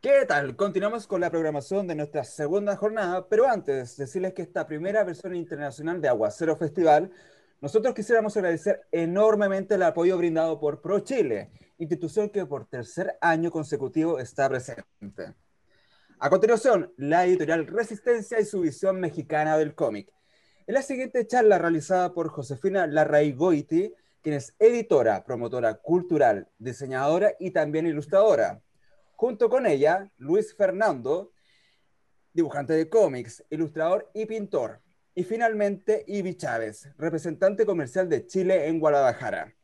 [0.00, 0.56] ¿Qué tal?
[0.56, 5.36] Continuamos con la programación de nuestra segunda jornada, pero antes decirles que esta primera versión
[5.36, 7.10] internacional de Aguacero Festival,
[7.60, 13.50] nosotros quisiéramos agradecer enormemente el apoyo brindado por Pro Chile, institución que por tercer año
[13.50, 15.34] consecutivo está presente.
[16.18, 20.10] A continuación, la editorial Resistencia y su visión mexicana del cómic.
[20.66, 23.92] En la siguiente charla realizada por Josefina Larraigoiti,
[24.22, 28.62] quien es editora, promotora cultural, diseñadora y también ilustradora.
[29.20, 31.34] Junto con ella, Luis Fernando,
[32.32, 34.80] dibujante de cómics, ilustrador y pintor.
[35.14, 39.54] Y finalmente, Ibi Chávez, representante comercial de Chile en Guadalajara.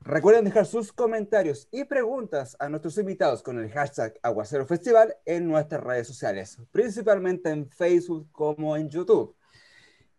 [0.00, 5.48] Recuerden dejar sus comentarios y preguntas a nuestros invitados con el hashtag Aguacero Festival en
[5.48, 9.36] nuestras redes sociales, principalmente en Facebook como en YouTube.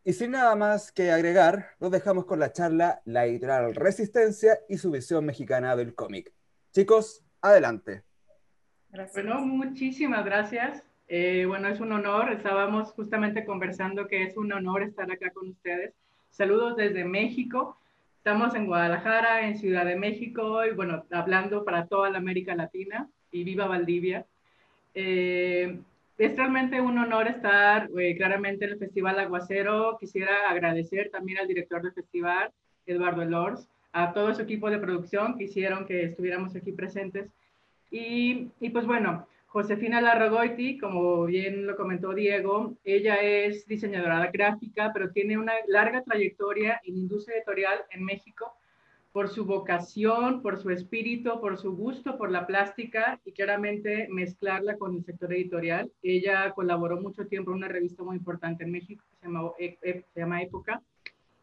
[0.04, 4.78] Y sin nada más que agregar, nos dejamos con la charla La editorial Resistencia y
[4.78, 6.32] su visión mexicana del cómic.
[6.72, 8.05] Chicos, adelante.
[9.14, 10.84] Bueno, muchísimas gracias.
[11.08, 12.32] Eh, bueno, es un honor.
[12.32, 15.94] Estábamos justamente conversando que es un honor estar acá con ustedes.
[16.32, 17.78] Saludos desde México.
[18.18, 23.08] Estamos en Guadalajara, en Ciudad de México, y bueno, hablando para toda la América Latina
[23.32, 24.26] y viva Valdivia.
[24.94, 25.78] Eh,
[26.18, 29.98] es realmente un honor estar eh, claramente en el Festival Aguacero.
[30.00, 32.52] Quisiera agradecer también al director del festival,
[32.88, 37.30] Eduardo Elors, a todo su equipo de producción que hicieron que estuviéramos aquí presentes
[37.92, 45.12] y, pues bueno, Josefina Larragoiti, como bien lo comentó Diego, ella es diseñadora gráfica, pero
[45.12, 48.52] tiene una larga trayectoria en industria editorial en México
[49.16, 54.78] por su vocación, por su espíritu, por su gusto por la plástica y claramente mezclarla
[54.78, 55.90] con el sector editorial.
[56.04, 60.04] Ella colaboró mucho tiempo en una revista muy importante en México que se e, e,
[60.14, 60.82] se llama Época.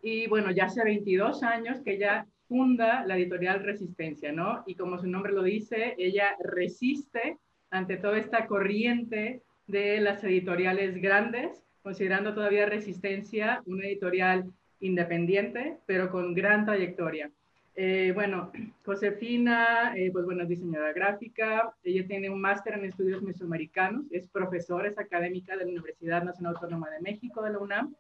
[0.03, 4.63] Y bueno, ya hace 22 años que ella funda la editorial Resistencia, ¿no?
[4.67, 7.39] Y como su nombre lo dice, ella resiste
[7.71, 16.11] ante toda esta corriente de las editoriales grandes, considerando todavía Resistencia una editorial independiente, pero
[16.11, 17.31] con gran trayectoria.
[17.75, 18.53] Eh, bueno,
[18.85, 24.29] Josefina, eh, pues bueno, es diseñadora gráfica, ella tiene un máster en estudios mesoamericanos, es
[24.29, 27.97] profesora, es académica de la Universidad Nacional Autónoma de México, de la UNAM,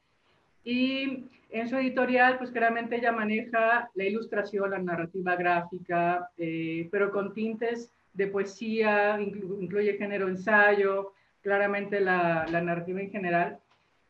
[0.65, 7.11] y en su editorial, pues claramente ella maneja la ilustración, la narrativa gráfica, eh, pero
[7.11, 11.13] con tintes de poesía, incluye género ensayo,
[11.43, 13.59] claramente la, la, narrativa en general.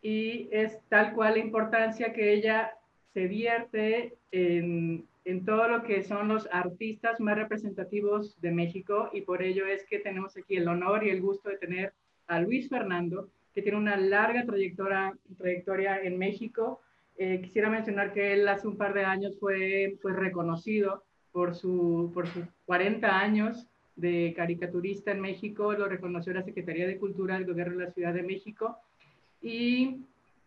[0.03, 2.75] Y es tal cual la importancia que ella
[3.13, 9.23] se vierte en, en todo lo que son los artistas más representativos de México y
[9.23, 11.93] por ello es que tenemos aquí el honor y el gusto de tener
[12.27, 16.81] a Luis Fernando, que tiene una larga trayectoria, trayectoria en México.
[17.17, 22.11] Eh, quisiera mencionar que él hace un par de años fue pues, reconocido por, su,
[22.15, 27.47] por sus 40 años de caricaturista en México, lo reconoció la Secretaría de Cultura del
[27.47, 28.79] Gobierno de la Ciudad de México.
[29.43, 29.99] Y,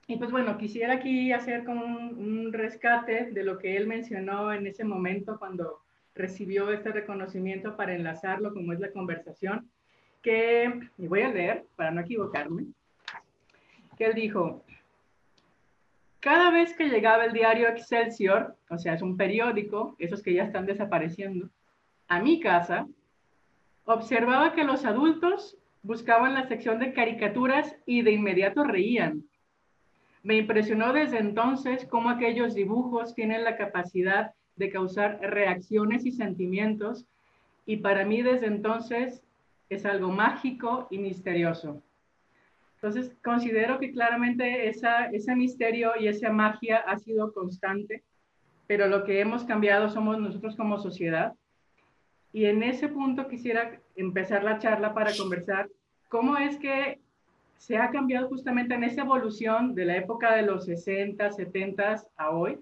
[0.07, 4.51] y pues bueno, quisiera aquí hacer como un, un, rescate de lo que él mencionó
[4.51, 5.81] en ese momento cuando
[6.15, 9.69] recibió este reconocimiento para enlazarlo como es la conversación,
[10.21, 12.65] que, y voy a leer para no equivocarme,
[13.95, 14.63] que él dijo,
[16.19, 20.43] cada vez que llegaba el diario Excelsior, o sea, es un periódico, esos que ya
[20.43, 21.49] están desapareciendo,
[22.07, 22.87] a mi casa,
[23.85, 29.23] observaba que los adultos buscaban la sección de caricaturas y de inmediato reían.
[30.23, 37.05] Me impresionó desde entonces cómo aquellos dibujos tienen la capacidad de causar reacciones y sentimientos
[37.67, 39.21] y para mí desde entonces
[39.69, 41.83] es algo mágico y misterioso.
[42.85, 48.03] Entonces, considero que claramente ese misterio y esa magia ha sido constante,
[48.67, 51.33] pero lo que hemos cambiado somos nosotros como sociedad.
[52.31, 55.67] Y en ese punto quisiera empezar la charla para conversar
[56.09, 56.99] cómo es que
[57.57, 62.29] se ha cambiado justamente en esa evolución de la época de los 60, 70 a
[62.29, 62.59] hoy,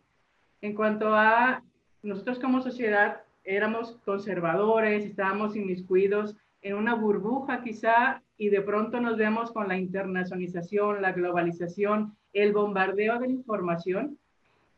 [0.62, 1.62] en cuanto a
[2.02, 9.18] nosotros como sociedad éramos conservadores, estábamos inmiscuidos en una burbuja quizá y de pronto nos
[9.18, 14.18] vemos con la internacionalización, la globalización, el bombardeo de información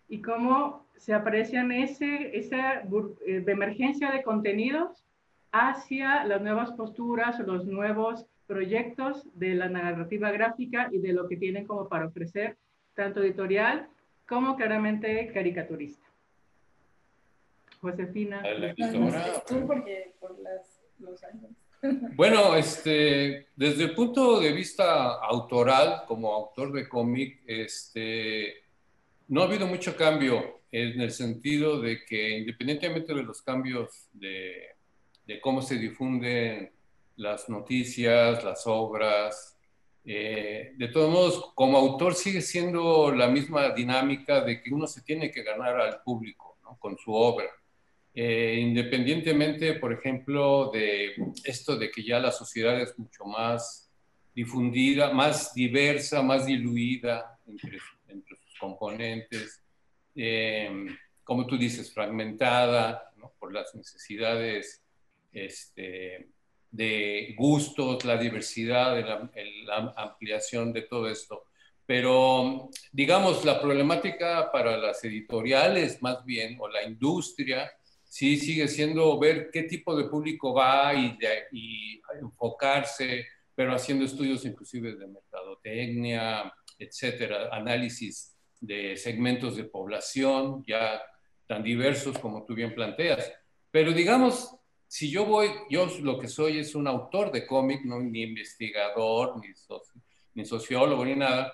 [0.08, 5.04] y cómo se aprecian ese, esa eh, emergencia de contenidos
[5.52, 11.28] hacia las nuevas posturas o los nuevos proyectos de la narrativa gráfica y de lo
[11.28, 12.58] que tienen como para ofrecer,
[12.94, 13.88] tanto editorial
[14.28, 16.06] como claramente caricaturista.
[17.82, 18.44] Josefina.
[19.68, 20.36] porque por
[21.00, 21.65] los años.
[22.16, 28.64] Bueno, este, desde el punto de vista autoral, como autor de cómic, este,
[29.28, 34.76] no ha habido mucho cambio en el sentido de que independientemente de los cambios de,
[35.42, 36.72] cómo se difunden
[37.18, 39.58] las noticias, las obras.
[40.04, 45.02] Eh, de todos modos, como autor sigue siendo la misma dinámica de que uno se
[45.02, 47.50] tiene que ganar al público con su obra.
[48.18, 53.92] Eh, independientemente, por ejemplo, de esto de que ya la sociedad es mucho más
[54.34, 59.62] difundida, más diversa, más diluida entre, sus componentes,
[60.16, 60.88] eh,
[61.26, 64.82] como tú dices, fragmentada por las necesidades
[65.34, 66.30] este,
[66.72, 68.98] de gustos, la diversidad,
[69.66, 71.44] la, ampliación de todo esto.
[71.86, 77.72] Pero, digamos, la problemática para las editoriales, más bien, o la industria,
[78.16, 81.18] sí sigue siendo ver qué tipo de público va y,
[81.52, 91.02] y enfocarse, pero haciendo estudios inclusive de mercadotecnia, etcétera, análisis de segmentos de población ya
[91.46, 93.34] tan diversos como tú bien planteas.
[93.70, 94.50] Pero digamos,
[94.88, 99.42] si yo voy, yo lo que soy es un autor de cómic, no ni investigador,
[99.42, 99.50] ni,
[100.36, 101.54] ni sociólogo, ni nada,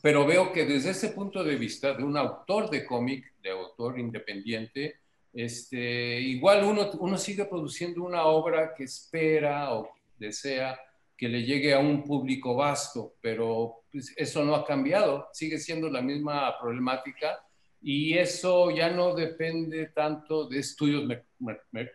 [0.00, 4.00] pero veo que desde ese punto de vista de un autor de cómic, de autor
[4.00, 5.00] independiente,
[5.36, 10.80] este, igual uno, uno sigue produciendo una obra que espera o desea
[11.14, 15.90] que le llegue a un público vasto, pero pues, eso no ha cambiado, sigue siendo
[15.90, 17.38] la misma problemática
[17.82, 21.04] y eso ya no depende tanto de estudios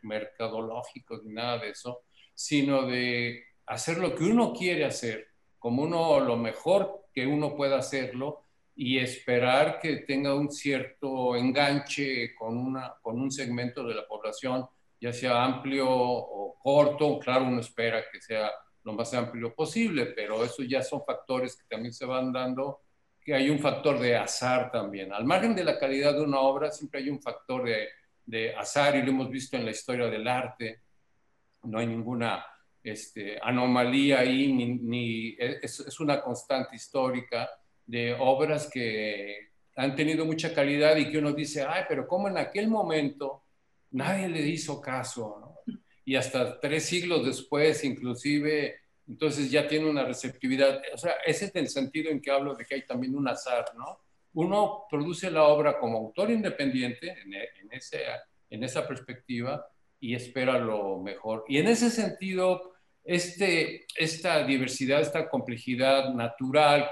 [0.03, 2.03] mercadológicos ni nada de eso,
[2.35, 7.79] sino de hacer lo que uno quiere hacer, como uno lo mejor que uno pueda
[7.79, 8.43] hacerlo
[8.83, 14.65] y esperar que tenga un cierto enganche con, una, con un segmento de la población,
[14.99, 18.49] ya sea amplio o corto, claro, uno espera que sea
[18.83, 22.81] lo más amplio posible, pero eso ya son factores que también se van dando
[23.23, 25.13] que hay un factor de azar también.
[25.13, 27.87] Al margen de la calidad de una obra, siempre hay un factor de,
[28.25, 30.81] de azar y lo hemos visto en la historia del arte.
[31.65, 32.43] No hay ninguna
[32.81, 37.47] este, anomalía ahí, ni, es, es, una constante histórica
[37.85, 42.37] de obras que han tenido mucha calidad y que uno dice, ay, pero ¿cómo en
[42.37, 43.43] aquel momento
[43.91, 45.55] nadie le hizo caso?
[46.05, 50.81] Y hasta tres siglos después, inclusive, entonces ya tiene una receptividad.
[50.93, 53.65] O sea, ese es el sentido en que hablo de que hay también un azar,
[53.77, 53.99] ¿no?
[54.33, 58.01] Uno produce la obra como autor independiente en, e, en, ese,
[58.49, 59.65] en esa perspectiva
[59.99, 61.43] y espera lo mejor.
[61.47, 62.70] Y en ese sentido,
[63.03, 66.89] este, esta diversidad, esta complejidad natural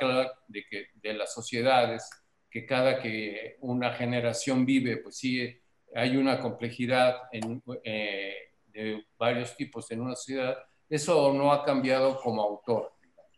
[0.48, 2.10] de, que, de las sociedades,
[2.50, 5.56] que cada que una generación vive, pues sí,
[5.94, 8.36] hay una complejidad en, eh,
[8.68, 10.58] de varios tipos en una sociedad,
[10.90, 12.94] eso no ha cambiado como autor.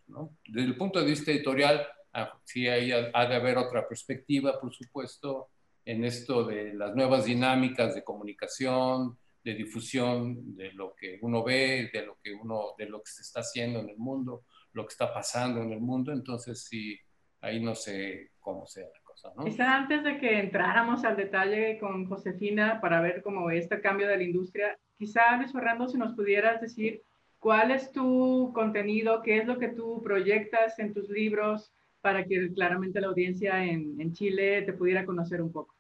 [0.07, 0.37] ¿no?
[0.47, 4.73] Desde el punto de vista editorial, ah, sí hay, ha de haber otra perspectiva, por
[4.73, 5.49] supuesto,
[5.83, 11.89] en esto de las nuevas dinámicas de comunicación, de difusión de lo que uno ve,
[11.91, 14.43] de lo que uno, de lo que se está haciendo en el mundo,
[14.73, 16.11] lo que está pasando en el mundo.
[16.11, 16.97] Entonces, sí,
[17.41, 19.43] ahí no sé cómo sea la cosa, ¿no?
[19.45, 24.17] Quizá antes de que entráramos al detalle con Josefina para ver cómo este cambio de
[24.17, 27.03] la industria, quizá Luis Fernando, si nos pudieras decir
[27.41, 29.23] ¿Cuál es tu contenido?
[29.23, 34.13] ¿Qué es lo que tú proyectas en tus libros para que claramente la audiencia en,
[34.13, 35.75] Chile te pudiera conocer un poco?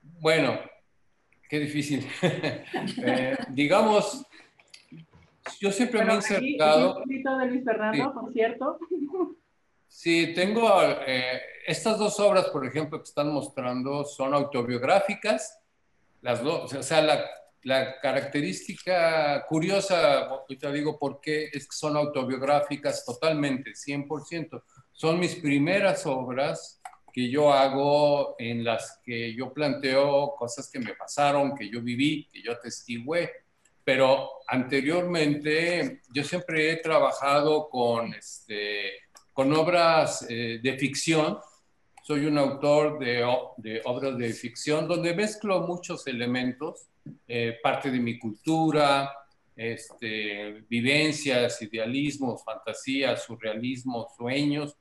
[0.00, 0.58] Bueno,
[1.48, 2.06] qué difícil.
[3.04, 4.24] Eh, digamos,
[5.60, 7.02] yo siempre me he acercado...
[7.06, 8.78] de Luis Fernando, por cierto.
[9.88, 10.68] Sí, tengo
[11.06, 15.58] eh, estas dos obras, por ejemplo, que están mostrando, son autobiográficas.
[16.22, 17.24] Las dos, o sea, la,
[17.62, 24.62] la característica curiosa, ahorita digo por qué, es que son autobiográficas totalmente, 100%.
[24.92, 26.80] Son mis primeras obras
[27.16, 32.28] que yo hago en las que yo planteo cosas que me pasaron, que yo viví,
[32.30, 33.30] que yo atestigué.
[33.82, 38.90] Pero anteriormente yo siempre he trabajado con, este,
[39.32, 41.38] con obras eh, de ficción.
[42.04, 46.90] Soy un autor de, de obras de ficción donde mezclo muchos elementos
[47.26, 49.10] eh, parte de mi cultura,
[49.56, 54.76] este, vivencias, idealismos, fantasías, surrealismo, sueños,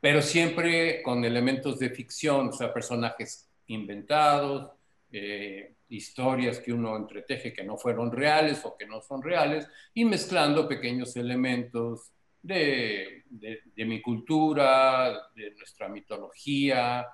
[0.00, 4.72] pero siempre con elementos de ficción, o sea, personajes inventados,
[5.10, 10.04] eh, historias que uno entreteje que no fueron reales o que no son reales, y
[10.04, 12.12] mezclando pequeños elementos
[12.42, 17.06] de, de mi cultura, de nuestra mitología,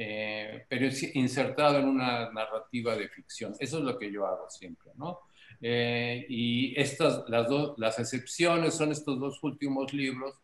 [0.00, 3.54] eh, pero insertado en una narrativa de ficción.
[3.58, 5.18] Eso es lo que yo hago siempre, ¿no?
[5.60, 10.36] Eh, y estas, las, dos, las excepciones son estos dos últimos libros,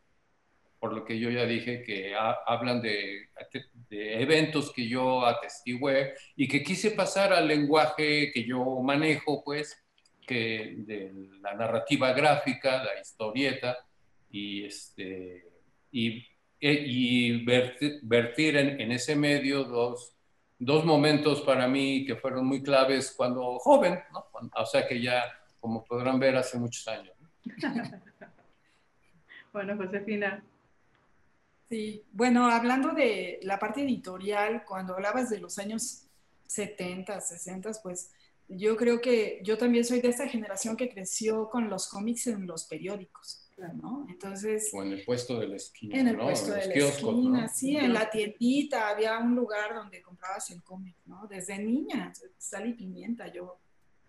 [0.84, 3.30] por lo que yo ya dije que hablan de,
[3.88, 9.82] de, eventos que yo atestigué y que quise pasar al lenguaje que yo manejo, pues,
[10.26, 11.10] que de
[11.40, 13.78] la narrativa gráfica, la historieta,
[14.30, 15.48] y, este,
[15.90, 16.26] y,
[16.60, 20.14] y vertir, en, ese medio dos,
[20.58, 24.26] dos, momentos para mí que fueron muy claves cuando joven, ¿no?
[24.54, 25.24] o sea que ya,
[25.60, 27.16] como podrán ver, hace muchos años.
[29.50, 30.44] bueno, Josefina.
[31.68, 36.06] Sí, bueno, hablando de la parte editorial, cuando hablabas de los años
[36.46, 38.10] 70, 60, pues
[38.48, 42.46] yo creo que yo también soy de esta generación que creció con los cómics en
[42.46, 43.40] los periódicos.
[43.74, 44.06] ¿no?
[44.08, 44.70] Entonces...
[44.74, 47.92] O en el puesto de la esquina, En el puesto de la esquina, sí, en
[47.92, 51.26] la tiendita había un lugar donde comprabas el cómic, ¿no?
[51.28, 53.58] Desde niña, sal y pimienta, yo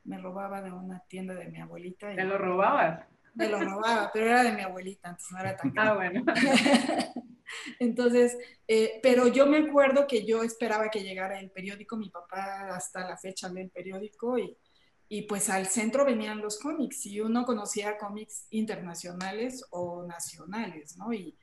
[0.04, 2.16] me robaba de una tienda de mi abuelita.
[2.16, 3.06] ¿Te lo robabas?
[3.36, 6.24] Me lo robaba, pero era de mi abuelita, entonces no era tan Ah, bueno.
[7.80, 8.38] Entonces,
[8.68, 13.08] eh, pero yo me acuerdo que yo esperaba que llegara el periódico, mi papá hasta
[13.08, 14.58] la fecha lee el periódico y,
[15.08, 21.14] y pues al centro venían los cómics y uno conocía cómics internacionales o nacionales, ¿no?
[21.14, 21.38] Y,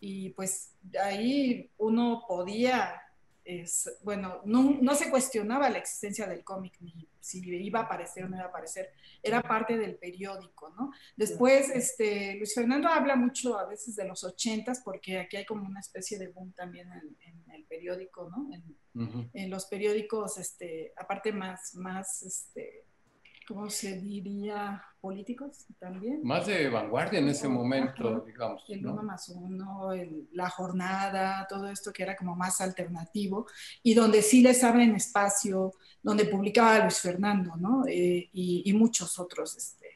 [0.00, 3.02] y pues ahí uno podía
[3.48, 8.24] es, bueno, no, no, se cuestionaba la existencia del cómic, ni si iba a aparecer
[8.24, 8.90] o no iba a aparecer,
[9.22, 10.92] era parte del periódico, ¿no?
[11.16, 15.66] Después, este, Luis Fernando habla mucho a veces de los ochentas, porque aquí hay como
[15.66, 18.48] una especie de boom también en, en el periódico, ¿no?
[18.54, 22.84] En, en, los periódicos, este, aparte más, más, este,
[23.48, 24.84] ¿cómo se diría?
[25.00, 26.20] Políticos también.
[26.22, 28.62] Más de vanguardia en ese momento, digamos.
[28.68, 29.90] El uno más uno,
[30.32, 33.46] la jornada, todo esto que era como más alternativo
[33.82, 37.84] y donde sí les abren espacio, donde publicaba Luis Fernando, ¿no?
[37.86, 39.86] Eh, y, muchos otros, este,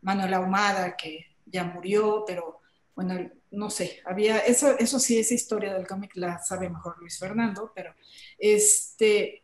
[0.00, 2.60] Manuel Ahumada, que ya murió, pero
[2.94, 7.18] bueno, no sé, había, eso, eso sí, esa historia del cómic la sabe mejor Luis
[7.18, 7.94] Fernando, pero
[8.38, 9.41] este,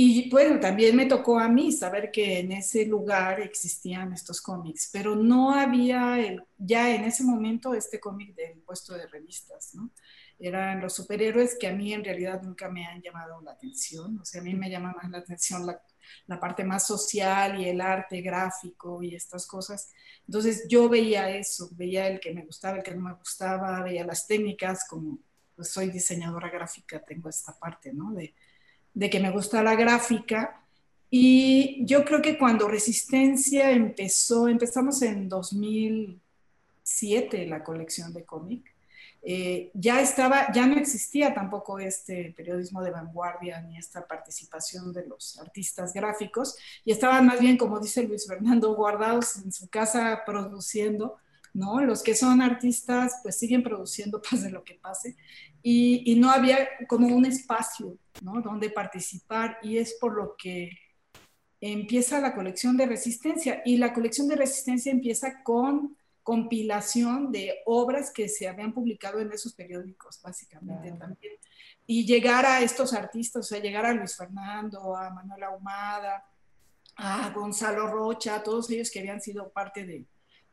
[0.00, 4.90] y bueno, también me tocó a mí saber que en ese lugar existían estos cómics,
[4.92, 9.90] pero no había el, ya en ese momento este cómic del puesto de revistas, ¿no?
[10.38, 14.24] Eran los superhéroes que a mí en realidad nunca me han llamado la atención, o
[14.24, 15.82] sea, a mí me llama más la atención la,
[16.28, 19.92] la parte más social y el arte gráfico y estas cosas.
[20.28, 24.06] Entonces yo veía eso, veía el que me gustaba, el que no me gustaba, veía
[24.06, 25.18] las técnicas, como
[25.56, 28.12] pues soy diseñadora gráfica, tengo esta parte, ¿no?
[28.12, 28.32] De,
[28.98, 30.60] de que me gusta la gráfica.
[31.08, 38.74] Y yo creo que cuando Resistencia empezó, empezamos en 2007 la colección de cómic,
[39.22, 45.06] eh, ya estaba, ya no existía tampoco este periodismo de vanguardia ni esta participación de
[45.06, 50.24] los artistas gráficos y estaban más bien, como dice Luis Fernando, guardados en su casa
[50.26, 51.18] produciendo,
[51.54, 51.80] ¿no?
[51.80, 55.16] Los que son artistas pues siguen produciendo pase lo que pase
[55.62, 58.40] y, no había como un espacio ¿no?
[58.40, 60.70] donde participar y es por lo que
[61.60, 68.10] empieza la colección de resistencia y la colección de resistencia empieza con compilación de obras
[68.12, 71.32] que se habían publicado en esos periódicos, básicamente también.
[71.86, 76.22] Y llegar a estos artistas, o sea, llegar a Luis Fernando, a Manuel Ahumada,
[76.96, 80.04] a Gonzalo Rocha, a todos ellos que habían sido parte de,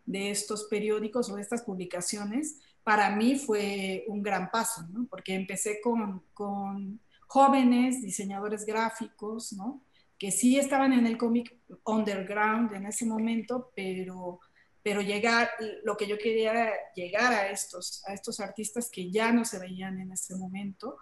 [0.06, 5.08] de estos periódicos o de estas publicaciones, para mí fue un gran paso, ¿no?
[5.10, 9.84] porque empecé con, con jóvenes diseñadores gráficos, ¿no?
[10.20, 14.40] que sí estaban en el cómic underground en ese momento, pero,
[14.84, 15.50] pero llegar,
[15.84, 19.58] lo que yo quería era llegar a estos, a estos artistas que ya no se
[19.58, 20.98] veían en ese momento.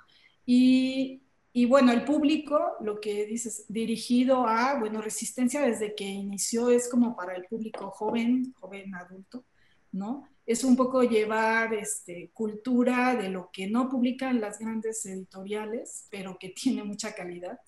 [0.45, 1.21] Y,
[1.51, 6.89] y bueno, el público, lo que dices, dirigido a, bueno, Resistencia desde que inició es
[6.89, 9.43] como para el público joven, joven adulto,
[9.91, 10.29] ¿no?
[10.45, 16.37] Es un poco llevar este, cultura de lo que no publican las grandes editoriales, pero
[16.37, 17.59] que tiene mucha calidad,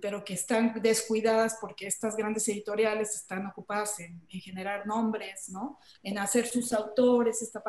[0.00, 5.78] pero que están descuidadas porque estas grandes editoriales están ocupadas en, generar nombres, ¿no?
[6.02, 7.62] en hacer sus autores, esta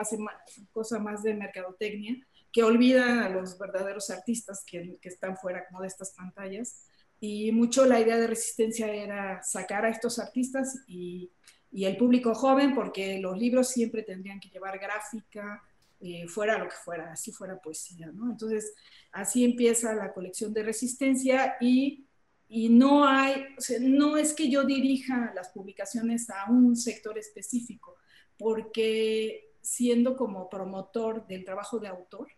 [0.71, 2.15] cosa más de mercadotecnia,
[2.51, 6.85] que olvidan a los verdaderos artistas que, están fuera de estas pantallas.
[7.19, 11.31] Y mucho la idea de resistencia era sacar a estos artistas y
[11.75, 15.61] y el público joven, porque los libros siempre tendrían que llevar gráfica,
[15.99, 18.31] eh, fuera lo que fuera, así fuera poesía, ¿no?
[18.31, 18.73] Entonces,
[19.11, 22.05] así empieza la colección de resistencia y,
[22.47, 27.17] y no hay, o sea, no es que yo dirija las publicaciones a un sector
[27.17, 27.97] específico,
[28.37, 32.29] porque siendo como promotor del trabajo de autor,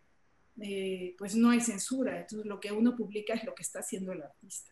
[0.60, 4.14] eh, pues no hay censura, entonces lo que uno publica es lo que está haciendo
[4.14, 4.72] el artista,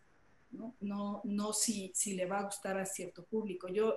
[0.50, 3.68] no, no, no si, si le va a gustar a cierto público.
[3.68, 3.94] Yo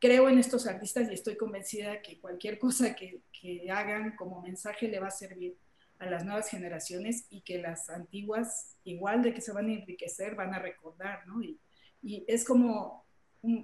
[0.00, 4.88] creo en estos artistas y estoy convencida que cualquier cosa que, que, hagan como mensaje
[4.88, 5.56] le va a servir
[5.98, 10.34] a las nuevas generaciones y que las antiguas, igual de que se van a enriquecer,
[10.34, 11.42] van a recordar, ¿no?
[11.42, 11.60] Y,
[12.02, 13.04] y es como,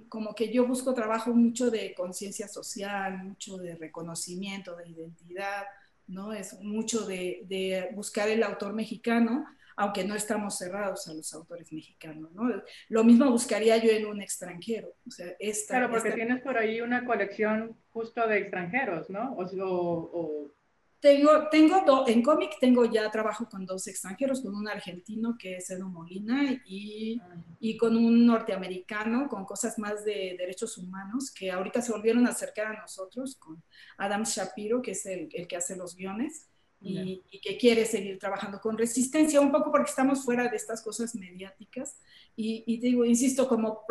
[0.09, 5.63] como que yo busco trabajo mucho de conciencia social, mucho de reconocimiento, de identidad,
[6.05, 6.33] ¿no?
[6.33, 9.45] Es mucho de, de, buscar el autor mexicano,
[9.77, 12.49] aunque no estamos cerrados a los autores mexicanos, ¿no?
[12.89, 14.95] Lo mismo buscaría yo en un extranjero.
[15.07, 19.33] O sea, esta, claro, porque tienes por ahí una colección justo de extranjeros, ¿no?
[19.33, 20.51] O, o,
[20.99, 25.69] tengo, tengo en cómic tengo ya trabajo con dos extranjeros, con un argentino que es
[25.69, 27.21] Edo Molina y,
[27.59, 32.31] y, con un norteamericano con cosas más de derechos humanos que ahorita se volvieron a
[32.31, 33.61] acercar a nosotros con
[33.99, 36.47] Adam Shapiro, que es el, el que hace los guiones
[36.79, 40.81] y, y, que quiere seguir trabajando con resistencia, un poco porque estamos fuera de estas
[40.81, 41.99] cosas mediáticas.
[42.35, 43.83] Y, y digo, insisto, como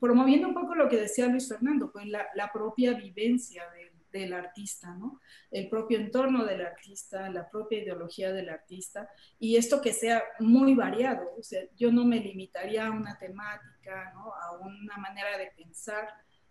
[0.00, 4.32] promoviendo un poco lo que decía Luis Fernando, pues la, la propia vivencia de del
[4.32, 5.20] artista, ¿no?
[5.50, 10.74] El propio entorno del artista, la propia ideología del artista, y esto que sea muy
[10.74, 14.32] variado, o sea, yo no me limitaría a una temática, ¿no?
[14.34, 16.08] A una manera de pensar.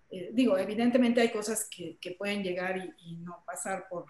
[0.10, 4.06] Eh, digo, evidentemente hay cosas que, que pueden llegar y, y, no pasar por,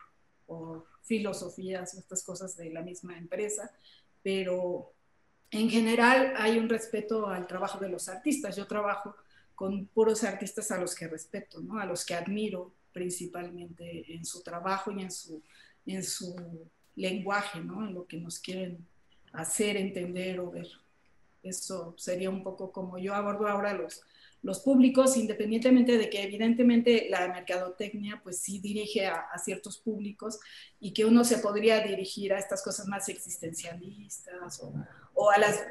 [0.48, 3.72] por filosofías o estas cosas de la misma empresa,
[4.24, 4.94] pero
[5.52, 8.56] en general hay un respeto al trabajo de los artistas.
[8.56, 9.16] Yo trabajo
[9.56, 11.80] con puros artistas a los que respeto, ¿no?
[11.80, 15.42] a los que admiro, principalmente en su trabajo y en su,
[15.86, 16.36] en su
[16.96, 17.88] lenguaje, ¿no?
[17.88, 18.86] en lo que nos quieren
[19.34, 20.68] hacer entender o ver.
[21.44, 24.02] Eso sería un poco como yo abordo ahora los,
[24.44, 30.40] los públicos, independientemente de que evidentemente la mercadotecnia pues sí dirige a, ciertos públicos
[30.80, 34.62] y que uno se podría dirigir a estas cosas más existencialistas
[35.14, 35.66] o, a, las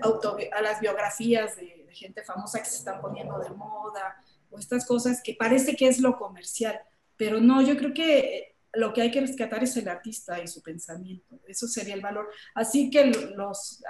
[0.52, 4.16] a las biografías de, de, gente famosa que se están poniendo de moda
[4.50, 6.78] o estas cosas que parece que es lo comercial,
[7.16, 10.62] pero no, yo creo que lo que hay que rescatar es el artista y su
[10.62, 11.40] pensamiento.
[11.46, 12.28] Eso sería el valor.
[12.54, 13.82] Así que los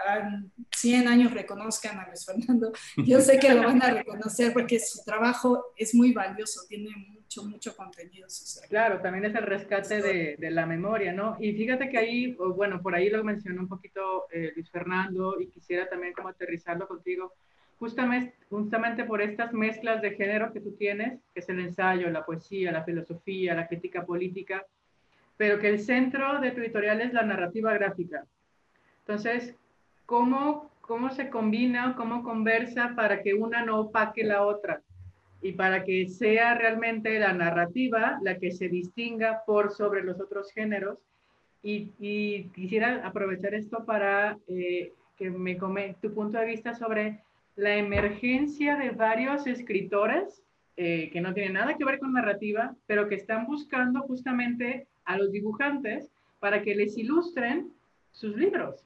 [0.77, 2.73] 100 años reconozcan a Luis Fernando.
[2.97, 7.45] Yo sé que lo van a reconocer porque su trabajo es muy valioso, tiene mucho,
[7.45, 8.69] mucho contenido social.
[8.69, 11.37] Claro, también es el rescate de, de la memoria, ¿no?
[11.41, 15.49] Y fíjate que ahí, bueno, por ahí lo mencionó un poquito eh, Luis Fernando y
[15.49, 17.35] quisiera también como aterrizarlo contigo
[17.79, 22.25] justamente, justamente por estas mezclas de género que tú tienes, que es el ensayo, la
[22.25, 24.65] poesía, la filosofía, la crítica política,
[25.37, 28.25] pero que el centro de tu editorial es la narrativa gráfica.
[29.01, 29.55] Entonces,
[30.07, 34.83] ¿cómo, cómo se combina, cómo conversa para que una no opaque la otra?
[35.43, 40.51] Y para que sea realmente la narrativa la que se distinga por sobre los otros
[40.53, 40.99] géneros.
[41.63, 47.21] Y, quisiera aprovechar esto para eh, que me comente tu punto de vista sobre
[47.57, 50.43] la emergencia de varios escritores
[50.77, 55.17] eh, que no tienen nada que ver con narrativa, pero que están buscando justamente a
[55.17, 57.73] los dibujantes para que les ilustren
[58.13, 58.85] sus libros.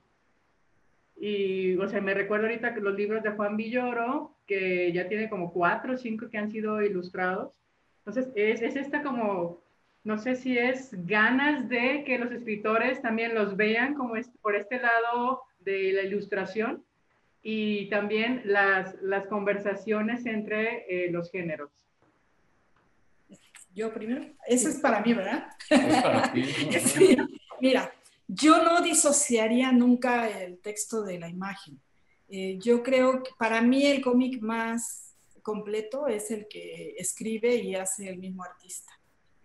[1.16, 5.28] Y, o sea, me recuerdo ahorita que los libros de Juan Villoro, que ya tiene
[5.28, 7.52] como cuatro o cinco que han sido ilustrados.
[7.98, 9.60] Entonces, es, es esta como,
[10.02, 14.56] no sé si es ganas de que los escritores también los vean como es, por
[14.56, 16.82] este lado de la ilustración,
[17.42, 21.70] y también las, las conversaciones entre eh, los géneros.
[23.74, 25.48] Yo primero, eso es para mí, ¿verdad?
[25.68, 26.42] Es para ti.
[27.60, 27.92] Mira,
[28.26, 31.80] yo no disociaría nunca el texto de la imagen.
[32.28, 37.74] Eh, yo creo que para mí el cómic más completo es el que escribe y
[37.74, 38.92] hace el mismo artista.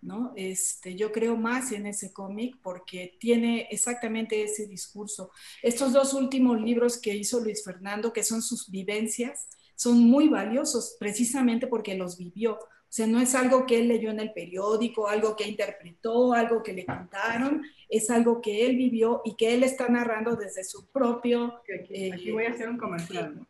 [0.05, 0.33] ¿no?
[0.35, 5.31] Este, yo creo más en ese cómic porque tiene exactamente ese discurso.
[5.63, 10.95] Estos dos últimos libros que hizo Luis Fernando, que son sus vivencias, son muy valiosos
[10.99, 12.59] precisamente porque los vivió.
[12.95, 16.71] Sea, no es algo que él leyó en el periódico, algo que interpretó, algo que
[16.71, 21.61] le contaron, es algo que él vivió y que él está narrando desde su propio...
[21.83, 23.45] Aquí, voy a hacer un comentario.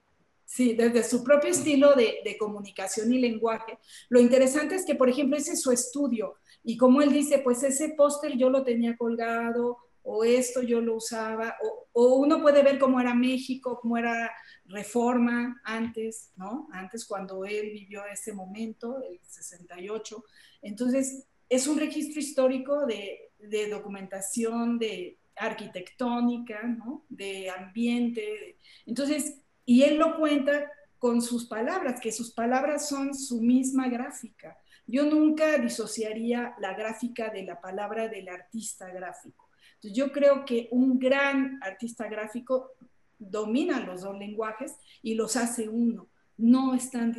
[0.45, 3.77] Sí, desde su propio estilo de, de, comunicación y lenguaje.
[4.10, 6.38] Lo interesante es que, por ejemplo, ese es su estudio.
[6.63, 10.95] Y como él dice, pues ese póster yo lo tenía colgado, o esto yo lo
[10.95, 14.31] usaba, o, o, uno puede ver cómo era México, cómo era
[14.67, 16.67] Reforma antes, ¿no?
[16.71, 20.23] Antes cuando él vivió ese momento, el 68.
[20.63, 23.32] Entonces, es un registro histórico de,
[23.69, 27.06] documentación, de arquitectónica, ¿no?
[27.10, 28.58] De ambiente.
[28.86, 34.58] Entonces, y él lo cuenta con sus palabras, que sus palabras son su misma gráfica.
[34.88, 39.49] Yo nunca disociaría la gráfica de la palabra del artista gráfico.
[39.75, 42.71] Entonces, yo creo que un gran artista gráfico
[43.19, 46.10] domina los dos lenguajes y los hace uno.
[46.38, 47.15] No están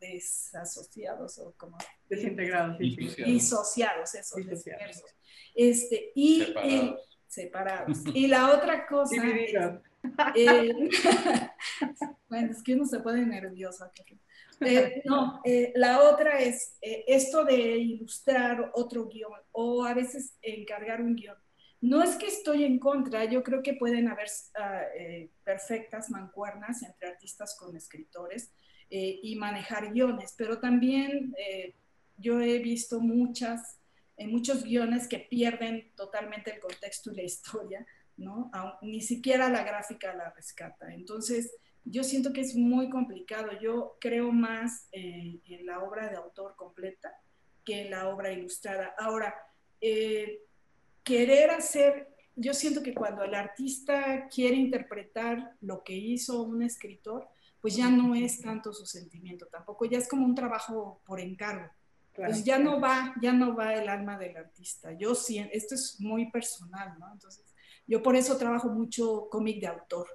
[0.00, 4.38] desasociados o como desintegrados, disociados, esos
[5.54, 6.46] Este, y
[7.26, 7.98] separados.
[8.12, 9.22] y la otra cosa,
[10.34, 10.72] Eh,
[12.28, 13.90] bueno, es que uno se pone nervioso.
[14.60, 21.00] Eh, no, eh, la otra es esto de ilustrar otro guion o a veces encargar
[21.00, 21.36] un guion.
[21.80, 24.82] No es que estoy en contra, yo creo que pueden haber ah,
[25.44, 28.52] perfectas mancuernas entre artistas con escritores
[28.90, 31.34] y manejar guiones, pero también
[32.16, 33.78] yo he visto muchas,
[34.16, 37.86] muchos guiones que pierden totalmente el contexto y la historia
[38.18, 38.50] ¿no?
[38.82, 40.92] ni siquiera la gráfica la rescata.
[40.92, 43.48] Entonces, yo siento que es muy complicado.
[43.60, 47.10] Yo creo más en la obra de autor completa
[47.64, 48.94] que en la obra ilustrada.
[48.98, 49.34] Ahora,
[49.80, 50.42] eh,
[51.08, 57.26] querer hacer, yo siento que cuando el artista quiere interpretar lo que hizo un escritor,
[57.62, 61.70] pues ya no es tanto su sentimiento, tampoco ya es como un trabajo por encargo.
[62.14, 64.92] Pues ya no va, ya no va el alma del artista.
[64.92, 67.10] Yo siento, esto es muy personal, ¿no?
[67.12, 67.54] Entonces,
[67.86, 70.08] yo por eso trabajo mucho cómic de autor,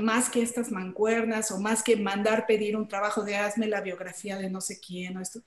[0.00, 4.36] más que estas mancuernas o más que mandar pedir un trabajo de hazme la biografía
[4.36, 5.40] de no sé quién o esto,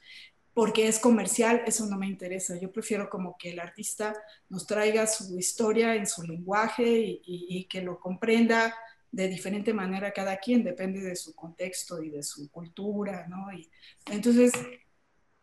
[0.53, 2.55] porque es comercial, eso no me interesa.
[2.57, 4.13] Yo prefiero como que el artista
[4.49, 8.73] nos traiga su historia en su lenguaje y, que lo comprenda
[9.11, 13.51] de diferente manera cada quien, depende de su contexto y de su cultura, ¿no?
[13.51, 13.69] Y,
[14.11, 14.51] entonces,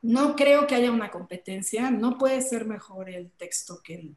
[0.02, 4.16] no creo que haya una competencia, no puede ser mejor el texto que el,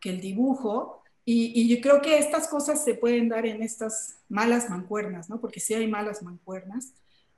[0.00, 4.68] que el dibujo, y, yo creo que estas cosas se pueden dar en estas malas
[4.68, 5.40] mancuernas, ¿no?
[5.40, 6.94] Porque sí hay malas mancuernas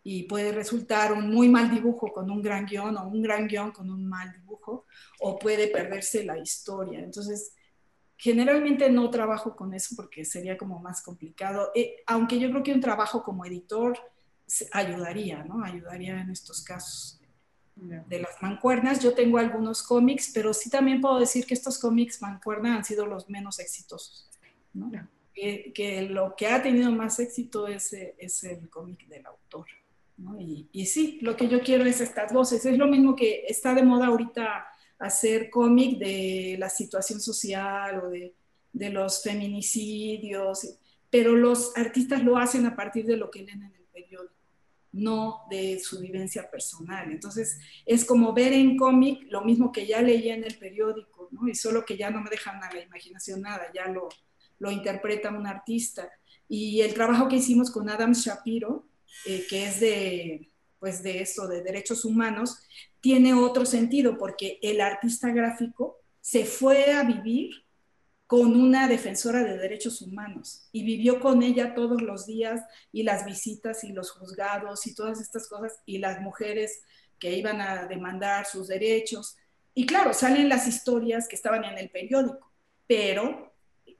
[0.06, 3.72] y puede resultar un muy mal dibujo con un gran guion o un gran guion
[3.72, 4.84] con un mal dibujo
[5.20, 7.00] o puede perderse la historia.
[7.00, 7.54] Entonces,
[8.18, 12.74] generalmente no trabajo con eso porque sería como más complicado, eh, aunque yo creo que
[12.74, 13.98] un trabajo como editor
[14.72, 15.64] ayudaría, ¿no?
[15.64, 17.18] Ayudaría en estos casos
[17.74, 19.02] de las mancuernas.
[19.02, 23.06] Yo tengo algunos cómics, pero sí también puedo decir que estos cómics mancuerna han sido
[23.06, 24.28] los menos exitosos.
[25.34, 29.66] Que, lo que ha tenido más éxito es, es el cómic del autor.
[30.38, 32.64] Y, y, sí, lo que yo quiero es estas voces.
[32.64, 34.66] Es lo mismo que está de moda ahorita
[34.98, 38.34] hacer cómic de la situación social o de,
[38.72, 40.78] de los feminicidios,
[41.10, 44.34] pero los artistas lo hacen a partir de lo que leen en el periódico
[44.94, 47.10] no de su vivencia personal.
[47.10, 51.48] Entonces, es como ver en cómic lo mismo que ya leía en el periódico, ¿no?
[51.48, 54.08] Y solo que ya no me dejan a la imaginación nada, ya lo,
[54.60, 56.08] lo interpreta un artista.
[56.48, 58.86] Y el trabajo que hicimos con Adam Shapiro,
[59.26, 62.58] eh, que es de, pues de eso, de derechos humanos,
[63.00, 67.64] tiene otro sentido, porque el artista gráfico se fue a vivir
[68.26, 73.26] con una defensora de derechos humanos y vivió con ella todos los días y las
[73.26, 76.82] visitas y los juzgados y todas estas cosas y las mujeres
[77.18, 79.36] que iban a demandar sus derechos.
[79.74, 82.52] Y claro, salen las historias que estaban en el periódico,
[82.86, 83.54] pero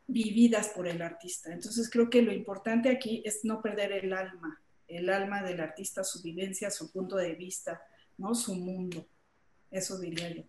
[0.07, 1.53] vividas por el artista.
[1.53, 6.05] Entonces creo que lo importante aquí es no perder el alma, el alma del artista,
[6.05, 7.81] su vivencia, su punto de vista,
[8.19, 8.35] ¿no?
[8.35, 9.07] su mundo.
[9.71, 10.43] Eso diría yo.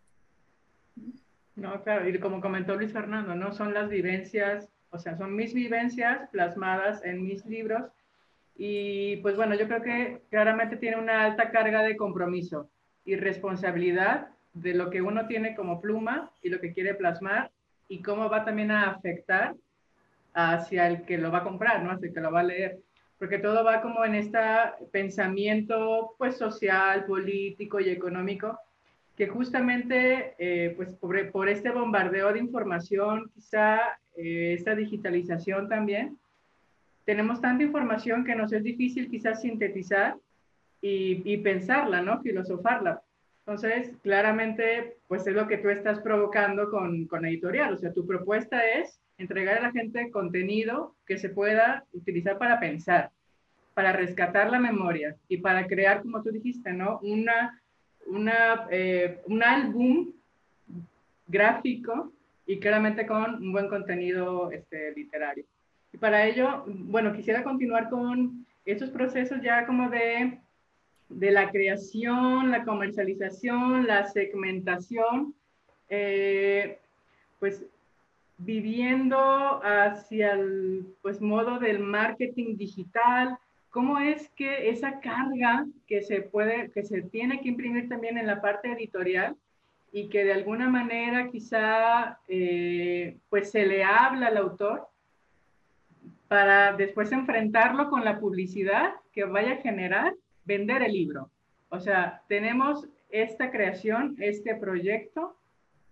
[1.55, 3.53] No, claro, y como comentó Luis Fernando, ¿no?
[3.53, 7.83] Son las vivencias, o sea, son mis vivencias plasmadas en mis libros.
[8.57, 12.69] Y pues bueno, yo creo que claramente tiene una alta carga de compromiso
[13.05, 17.51] y responsabilidad de lo que uno tiene como pluma y lo que quiere plasmar
[17.87, 19.55] y cómo va también a afectar
[20.33, 21.91] hacia el que lo va a comprar, ¿no?
[21.91, 22.79] Hacia el que lo va a leer.
[23.17, 24.39] Porque todo va como en este
[24.91, 28.59] pensamiento, pues, social, político y económico
[29.15, 33.79] que justamente eh, pues por, este bombardeo de información, quizá
[34.17, 36.17] eh, esta digitalización también,
[37.05, 40.17] tenemos tanta información que nos es difícil quizás sintetizar
[40.81, 42.21] y, y, pensarla, ¿no?
[42.21, 43.01] Filosofarla.
[43.39, 47.73] Entonces, claramente, pues es lo que tú estás provocando con, con editorial.
[47.73, 52.59] O sea, tu propuesta es entregar a la gente contenido que se pueda utilizar para
[52.59, 53.11] pensar,
[53.73, 56.99] para rescatar la memoria y para crear, como tú dijiste, ¿no?
[56.99, 57.61] Una
[58.05, 60.11] una, eh, un álbum
[61.27, 62.11] gráfico
[62.45, 65.45] y claramente con un buen contenido este, literario.
[65.91, 70.39] Y para ello, bueno, quisiera continuar con estos procesos ya como de,
[71.09, 75.33] de la creación, la comercialización, la segmentación,
[75.89, 76.79] eh,
[77.39, 77.65] pues
[78.37, 83.37] viviendo hacia el pues, modo del marketing digital,
[83.75, 88.25] ¿Cómo es que esa carga que se puede, que se tiene que imprimir también en
[88.25, 89.35] la parte editorial
[89.91, 94.87] y que de alguna manera quizá eh, pues se le habla al autor
[96.29, 100.13] para después enfrentarlo con la publicidad que vaya a generar
[100.45, 101.29] vender el libro?
[101.67, 105.35] O sea, tenemos esta creación, este proyecto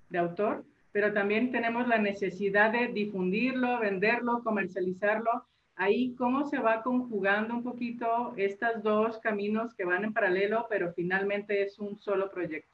[0.07, 6.83] de autor, pero también tenemos la necesidad de difundirlo, venderlo, comercializarlo ahí cómo se va
[6.83, 12.29] conjugando un poquito estos dos caminos que van en paralelo, pero finalmente es un solo
[12.29, 12.71] proyecto.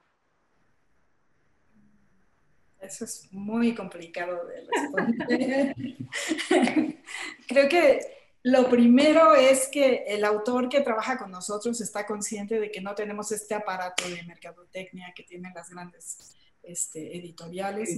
[2.80, 5.76] Eso es muy complicado de responder.
[7.48, 8.00] Creo que
[8.44, 12.96] lo primero es que el autor que trabaja con nosotros está consciente de que no
[12.96, 16.38] tenemos este aparato de mercadotecnia que tienen las grandes
[16.72, 17.98] este, editoriales,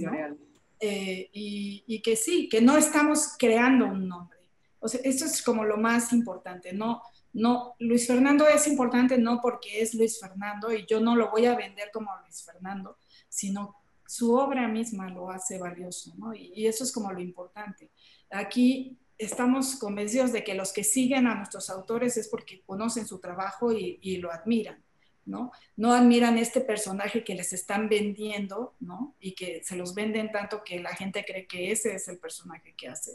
[0.80, 4.38] eh, y, y, que sí, que no estamos creando un nombre.
[4.80, 9.40] O sea, esto es como lo más importante, no, no, Luis Fernando es importante no
[9.40, 13.76] porque es Luis Fernando y yo no lo voy a vender como Luis Fernando, sino
[14.06, 16.34] su obra misma lo hace valioso, ¿no?
[16.34, 17.90] Y, eso es como lo importante.
[18.30, 23.18] Aquí estamos convencidos de que los que siguen a nuestros autores es porque conocen su
[23.18, 24.82] trabajo y, lo admiran,
[25.24, 25.52] ¿no?
[25.76, 29.14] No admiran este personaje que les están vendiendo, ¿no?
[29.20, 32.74] Y que se los venden tanto que la gente cree que ese es el personaje
[32.76, 33.12] que hace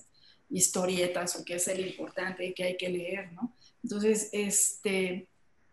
[0.49, 3.53] historietas o que es el importante y que hay que leer, ¿no?
[3.83, 5.27] Entonces, este,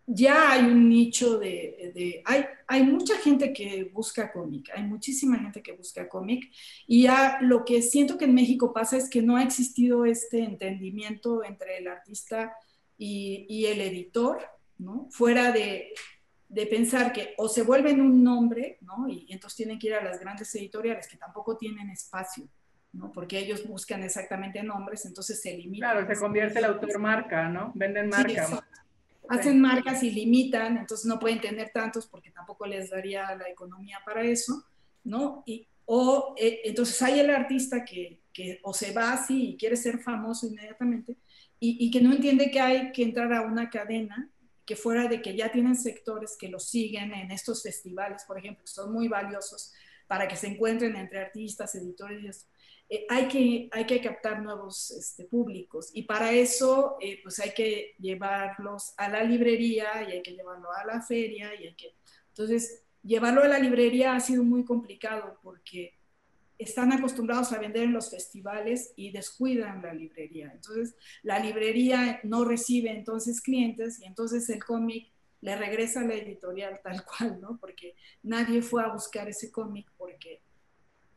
[0.07, 5.63] ya hay un nicho de, hay, hay, mucha gente que busca cómic, hay muchísima gente
[5.63, 6.51] que busca cómic
[6.87, 10.41] y ya lo que siento que en México pasa es que no ha existido este
[10.41, 12.55] entendimiento entre el artista
[12.99, 14.47] y, y el editor,
[14.79, 15.09] ¿no?
[15.11, 15.95] Fuera de,
[16.55, 19.09] de, pensar que o se vuelven un nombre, ¿no?
[19.09, 22.49] Y, y, entonces tienen que ir a las grandes editoriales que tampoco tienen espacio,
[22.93, 23.13] ¿no?
[23.13, 25.91] Porque ellos buscan exactamente nombres, entonces se limitan.
[25.91, 27.73] Claro, se convierte el autor marca, ¿no?
[27.75, 28.65] Venden marca
[29.29, 33.99] hacen marcas y limitan, entonces no pueden tener tantos porque tampoco les daría la economía
[34.05, 34.65] para eso,
[35.03, 35.43] ¿no?
[35.47, 39.77] Y, o eh, entonces hay el artista que, que, o se va así y quiere
[39.77, 41.17] ser famoso inmediatamente
[41.61, 44.31] y, y, que no entiende que hay que entrar a una cadena
[44.65, 48.65] que fuera de que ya tienen sectores que lo siguen en estos festivales, por ejemplo,
[48.65, 49.73] que son muy valiosos
[50.07, 52.49] para que se encuentren entre artistas, editores
[52.89, 55.91] eh, hay, que, hay que captar nuevos este, públicos.
[55.95, 60.69] Y para eso eh, pues hay que llevarlos a la librería y hay que llevarlo
[60.73, 61.95] a la feria y hay que...
[62.29, 65.95] Entonces, llevarlo a la librería ha sido muy complicado porque
[66.59, 70.53] están acostumbrados a vender en los festivales y descuidan la librería.
[70.55, 76.15] Entonces, la librería no recibe entonces clientes y entonces el cómic le regresa a la
[76.15, 77.59] editorial tal cual, ¿no?
[77.59, 80.41] Porque nadie fue a buscar ese cómic porque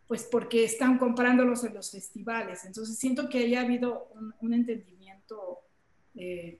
[0.08, 2.64] pues porque están comprándolos en los festivales.
[2.66, 5.60] Entonces siento que haya habido un, entendimiento
[6.16, 6.60] eh,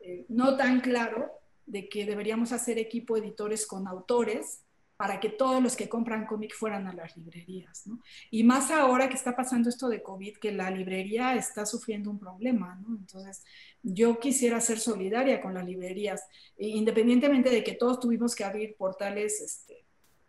[0.00, 1.30] eh, no tan claro
[1.66, 4.62] de que deberíamos hacer equipo editores con autores
[5.02, 7.88] para que todos los que compran cómic fueran a las librerías.
[7.88, 7.98] ¿no?
[8.30, 12.20] Y más ahora que está pasando esto de COVID, que la librería está sufriendo un
[12.20, 12.76] problema.
[12.76, 12.96] ¿no?
[12.96, 13.42] Entonces,
[13.82, 16.22] yo quisiera ser solidaria con las librerías,
[16.56, 19.84] independientemente de que todos tuvimos que abrir portales este,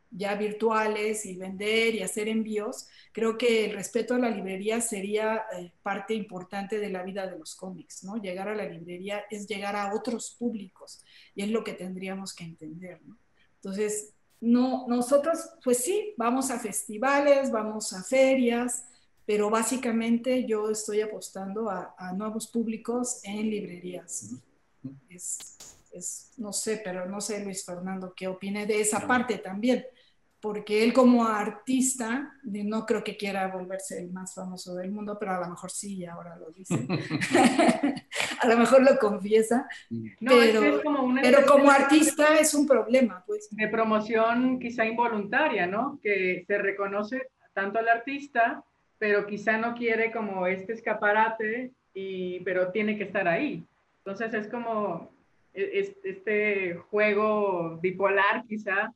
[0.09, 5.43] ya virtuales y vender y hacer envíos, creo que el respeto a la librería sería
[5.55, 8.17] eh, parte importante de la vida de los cómics, ¿no?
[8.17, 11.05] Llegar a la librería es llegar a otros públicos
[11.35, 13.19] y es lo que tendríamos que entender, ¿no?
[13.57, 18.85] Entonces, no, nosotros, pues sí, vamos a festivales, vamos a ferias,
[19.25, 24.31] pero básicamente yo estoy apostando a, nuevos públicos en librerías.
[25.07, 25.57] Es,
[25.93, 29.85] es, no sé, pero no sé, Luis Fernando, qué opine de esa parte también
[30.43, 35.35] porque él como artista, no creo que quiera volverse el más famoso del mundo, pero
[35.35, 36.85] a lo mejor sí, ahora lo dice.
[38.43, 39.67] a lo mejor lo confiesa,
[40.19, 43.47] pero, como, pero como artista es un problema, pues.
[43.51, 45.99] De promoción quizá involuntaria, ¿no?
[46.03, 48.63] Que se reconoce tanto al artista,
[48.97, 53.63] pero quizá no quiere como este escaparate, y, pero tiene que estar ahí.
[53.99, 55.09] Entonces es como
[55.53, 58.91] e, este juego bipolar quizá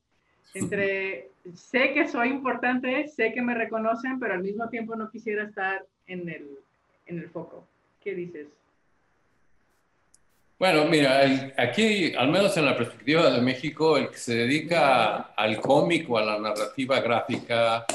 [0.54, 5.44] entre sé que soy importante, sé que me reconocen, pero al mismo tiempo no quisiera
[5.44, 6.60] estar en el,
[7.06, 7.66] en el foco.
[8.02, 8.48] ¿Qué dices?
[10.60, 15.62] Bueno, mira, aquí, al menos en la perspectiva de México, el que se dedica al
[15.62, 17.86] cómic o a la narrativa gráfica,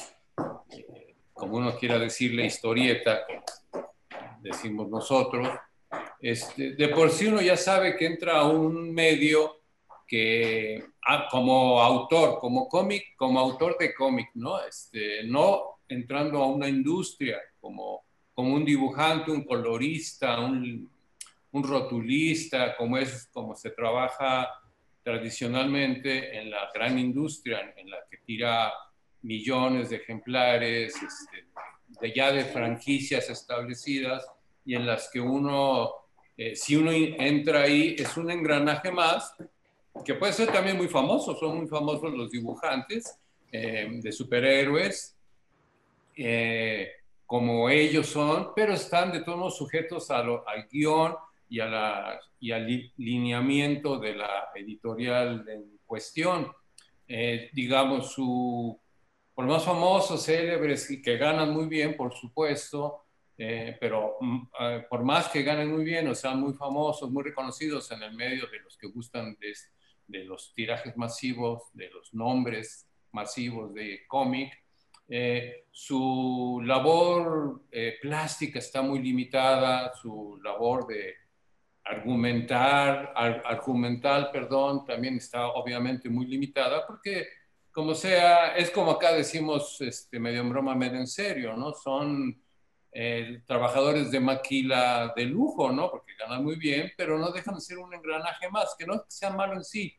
[1.32, 3.26] como uno quiera decirle, historieta,
[4.40, 5.48] decimos nosotros,
[6.20, 9.62] este, de por sí uno ya sabe que entra a un medio
[10.06, 14.64] que ah, como autor, como cómic, como autor de cómic, ¿no?
[14.64, 20.91] Este, no entrando a una industria como, como un dibujante, un colorista, un,
[21.52, 24.48] un rotulista, como es como se trabaja
[25.02, 28.72] tradicionalmente en la gran industria, en la que tira
[29.22, 31.46] millones de ejemplares, este,
[32.00, 34.26] de ya de franquicias establecidas
[34.64, 35.90] y en las que uno,
[36.36, 39.34] eh, si uno entra ahí, es un engranaje más
[40.04, 43.18] que puede ser también muy famoso, son muy famosos los dibujantes
[43.50, 45.16] eh, de superhéroes,
[46.16, 46.90] eh,
[47.26, 51.14] como ellos son, pero están de todos modos sujetos a lo, al guion
[51.52, 56.50] y, a la, y al lineamiento de la editorial en cuestión.
[57.06, 58.80] Eh, digamos, su,
[59.34, 63.04] por más famosos, célebres y que ganan muy bien, por supuesto,
[63.36, 67.22] eh, pero mm, eh, por más que ganen muy bien o sean muy famosos, muy
[67.22, 69.52] reconocidos en el medio de los que gustan de,
[70.06, 74.58] de los tirajes masivos, de los nombres masivos de cómic,
[75.70, 77.64] su labor
[78.00, 81.16] plástica está muy limitada, su labor de
[81.84, 87.26] argumentar, argumental, perdón, también está obviamente muy limitada porque
[87.72, 91.72] como sea, es como acá decimos este, medio en broma, medio en serio, ¿no?
[91.72, 92.38] Son
[92.92, 95.90] eh, trabajadores de maquila de lujo, ¿no?
[95.90, 99.30] Porque ganan muy bien, pero no dejan de ser un engranaje más, que no sea
[99.30, 99.96] malo en sí.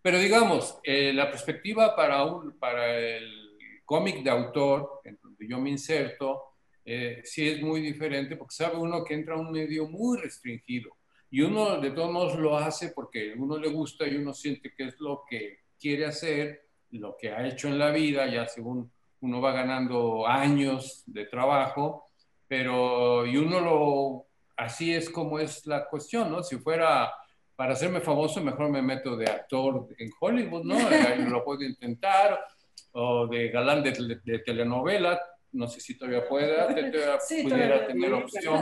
[0.00, 5.58] Pero digamos, eh, la perspectiva para, un, para el cómic de autor, en donde yo
[5.58, 6.51] me inserto,
[6.84, 10.96] eh, sí es muy diferente porque sabe uno que entra a un medio muy restringido
[11.30, 14.74] y uno de todos modos lo hace porque a uno le gusta y uno siente
[14.76, 18.92] que es lo que quiere hacer, lo que ha hecho en la vida, ya según
[19.20, 22.06] uno va ganando años de trabajo,
[22.46, 26.42] pero y uno lo, así es como es la cuestión, ¿no?
[26.42, 27.12] Si fuera
[27.56, 30.76] para hacerme famoso, mejor me meto de actor en Hollywood, ¿no?
[31.30, 32.44] lo puedo intentar,
[32.92, 35.18] o de galán de, de telenovela,
[35.52, 36.68] no sé si todavía pueda,
[37.42, 38.60] pudiera tener opción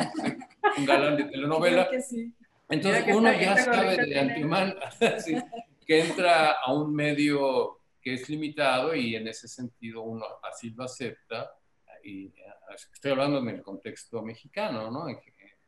[0.76, 1.88] un galán de telenovela.
[2.68, 4.74] Entonces uno ya sabe de antemano
[5.86, 10.84] que entra a un medio que es limitado y en ese sentido uno así lo
[10.84, 11.52] acepta.
[12.02, 12.32] Y eh,
[12.92, 15.08] estoy hablando en el contexto mexicano, ¿no?
[15.08, 15.18] En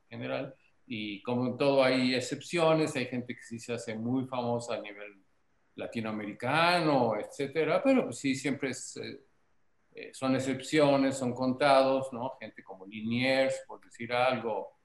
[0.08, 0.54] general.
[0.87, 4.80] Y como en todo hay excepciones, hay gente que sí se hace muy famosa a
[4.80, 5.22] nivel
[5.74, 8.96] latinoamericano, etcétera, pero pues sí, siempre es...
[8.96, 9.20] Eh,
[9.94, 12.37] eh, son excepciones, son contados, ¿no?
[12.40, 14.78] Gente como Liniers, por decir algo,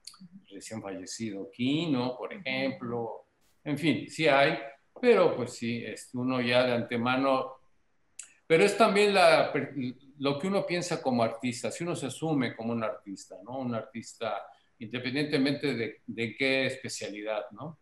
[0.50, 3.26] recién fallecido Quino, por ejemplo.
[3.64, 4.58] En fin, sí hay,
[5.00, 7.52] pero pues sí, es uno ya de antemano.
[8.46, 9.52] Pero es también la,
[10.18, 13.58] lo que uno piensa como artista, si uno se asume como un artista, ¿no?
[13.58, 14.42] Un artista
[14.78, 17.78] independientemente de, de qué especialidad, ¿no?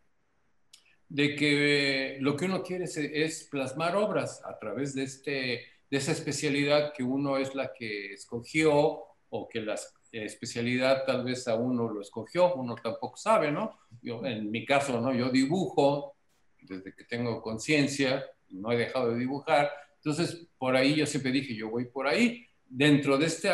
[1.08, 5.98] De que lo que uno quiere es, es plasmar obras a través de este de
[5.98, 9.76] esa especialidad que uno es la que escogió o que la
[10.12, 13.78] especialidad tal vez a uno lo escogió, uno tampoco sabe, ¿no?
[14.02, 15.12] Yo, en mi caso, ¿no?
[15.12, 16.16] Yo dibujo
[16.62, 21.54] desde que tengo conciencia, no he dejado de dibujar, entonces por ahí yo siempre dije,
[21.54, 23.50] yo voy por ahí, dentro de este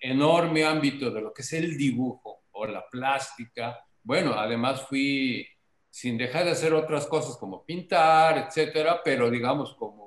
[0.00, 5.46] enorme ámbito de lo que es el dibujo o la plástica, bueno, además fui
[5.90, 9.97] sin dejar de hacer otras cosas como pintar, etcétera, pero digamos como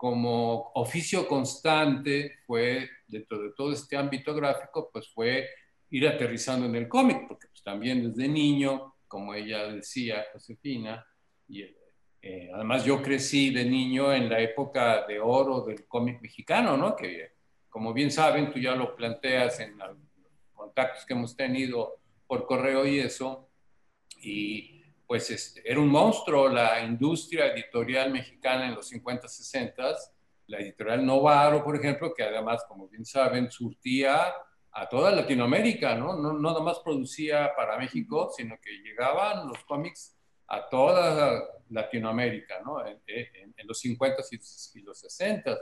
[0.00, 5.46] como oficio constante fue, dentro de todo este ámbito gráfico, pues fue
[5.90, 11.06] ir aterrizando en el cómic, porque pues también desde niño, como ella decía, Josefina,
[11.46, 11.64] y
[12.22, 16.96] eh, además yo crecí de niño en la época de oro del cómic mexicano, ¿no?
[16.96, 17.32] Que
[17.68, 19.98] como bien saben, tú ya lo planteas en los
[20.54, 23.50] contactos que hemos tenido por correo y eso,
[24.16, 24.69] y
[25.10, 29.96] pues este, era un monstruo la industria editorial mexicana en los 50, 60,
[30.46, 34.32] la editorial Novaro, por ejemplo, que además, como bien saben, surtía
[34.70, 36.14] a toda Latinoamérica, ¿no?
[36.16, 42.60] No, no nada más producía para México, sino que llegaban los cómics a toda Latinoamérica,
[42.64, 42.86] ¿no?
[42.86, 43.00] En,
[43.64, 44.22] los 50
[44.74, 45.58] y, los 60.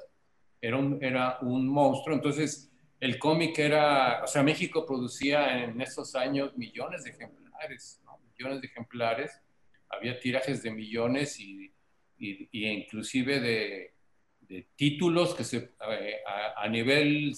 [0.60, 2.14] Era un, era un monstruo.
[2.14, 8.02] Entonces, el cómic era, o sea, México producía en esos años millones de ejemplares,
[8.38, 9.40] millones de ejemplares,
[9.88, 11.72] había tirajes de millones y,
[12.18, 13.94] y, inclusive de,
[14.40, 17.34] de, títulos que se, a, a, nivel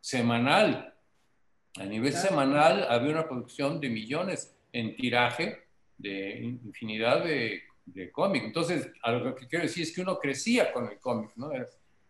[0.00, 0.94] semanal,
[1.76, 5.64] a nivel semanal había una producción de millones en tiraje
[5.96, 8.46] de infinidad de, de cómics.
[8.46, 11.52] Entonces, lo que quiero decir es que uno crecía con el cómic, ¿no?
[11.52, 11.66] Era,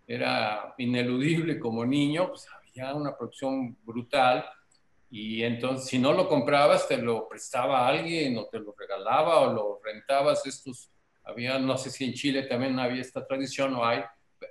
[0.06, 4.44] era ineludible como niño, pues había una producción brutal
[5.10, 9.40] y entonces, si no lo comprabas, te lo prestaba a alguien o te lo regalaba
[9.40, 10.44] o lo rentabas.
[10.46, 10.90] Estos,
[11.24, 14.02] había, no sé si en Chile también había esta tradición o hay.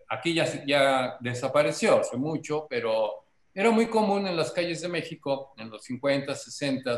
[0.09, 5.53] Aquí ya, ya desapareció hace mucho, pero era muy común en las calles de México
[5.57, 6.97] en los 50, 60,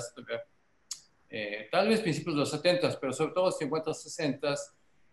[1.30, 4.56] eh, tal vez principios de los 70, pero sobre todo los 50, 60,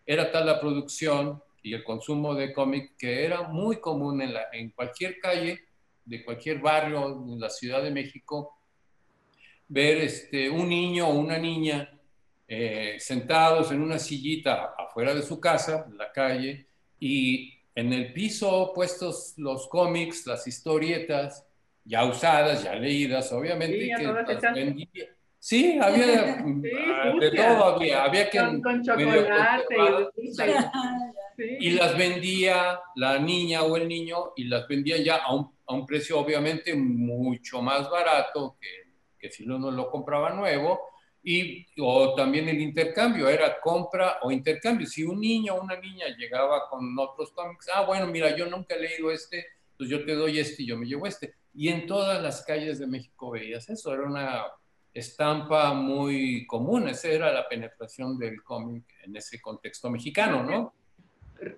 [0.07, 4.47] era tal la producción y el consumo de cómic que era muy común en, la,
[4.53, 5.66] en cualquier calle
[6.07, 8.57] de cualquier barrio en la Ciudad de México,
[9.69, 11.93] ver este, un niño o una niña
[12.49, 16.67] eh, sentados en una sillita afuera de su casa, en la calle,
[16.99, 21.45] y en el piso puestos los cómics, las historietas,
[21.85, 25.16] ya usadas, ya leídas, obviamente, sí, que las vendía.
[25.47, 28.39] Sí, había de todo, había, había que...
[28.39, 29.77] Con, chocolate.
[31.39, 35.49] Y, y, las vendía la niña o el niño y las vendía ya a un,
[35.65, 38.91] a un precio obviamente mucho más barato que,
[39.21, 40.81] que si uno lo compraba nuevo
[41.23, 44.89] y, o también el intercambio, era compra o intercambio.
[44.89, 48.75] Si un niño o una niña llegaba con otros cómics, ah, bueno, mira, yo nunca
[48.75, 49.47] he leído este,
[49.79, 51.35] pues yo te doy este y yo me llevo este.
[51.55, 54.47] Y en todas las calles de México veías eso, era una
[54.99, 60.73] estampa muy común, esa era la penetración del cómic en ese contexto mexicano, ¿no?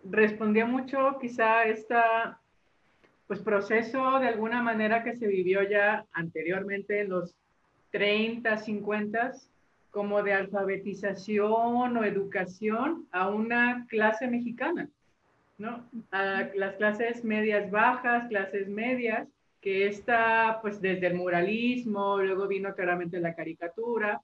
[0.05, 2.41] Respondía mucho quizá esta
[3.28, 7.36] pues proceso de alguna manera que se vivió ya anteriormente en los
[7.91, 9.32] 30, 50
[9.91, 14.89] como de alfabetización o educación a una clase mexicana,
[15.59, 15.89] ¿no?
[16.11, 19.28] A las clases medias bajas, clases medias,
[19.61, 24.21] que está pues desde el muralismo, luego vino claramente la caricatura,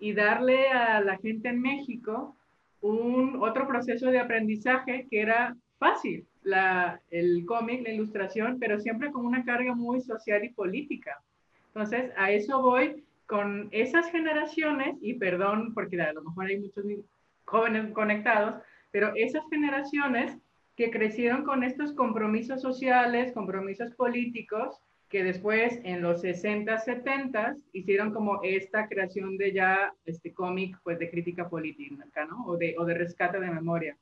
[0.00, 2.36] y darle a la gente en México
[2.80, 9.10] un otro proceso de aprendizaje que era fácil, la, el cómic, la ilustración, pero siempre
[9.10, 11.20] con una carga muy social y política.
[11.68, 16.84] Entonces, a eso voy con esas generaciones, y perdón porque a lo mejor hay muchos
[17.44, 20.38] jóvenes conectados, pero esas generaciones
[20.78, 28.12] que crecieron con estos compromisos sociales, compromisos políticos, que después en los 60, 70 hicieron
[28.12, 32.44] como esta creación de ya este cómic pues de crítica política, ¿no?
[32.46, 33.96] O de, o de rescate de memoria.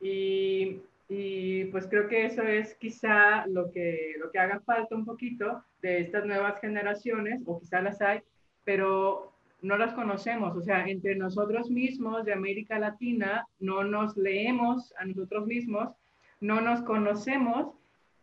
[0.00, 5.04] Y, y, pues creo que eso es quizá lo que, lo que haga falta un
[5.04, 8.20] poquito de estas nuevas generaciones, o quizá las hay,
[8.62, 9.32] pero
[9.62, 10.56] no las conocemos.
[10.56, 15.90] O sea, entre nosotros mismos de América Latina no nos leemos a nosotros mismos,
[16.40, 17.74] no nos conocemos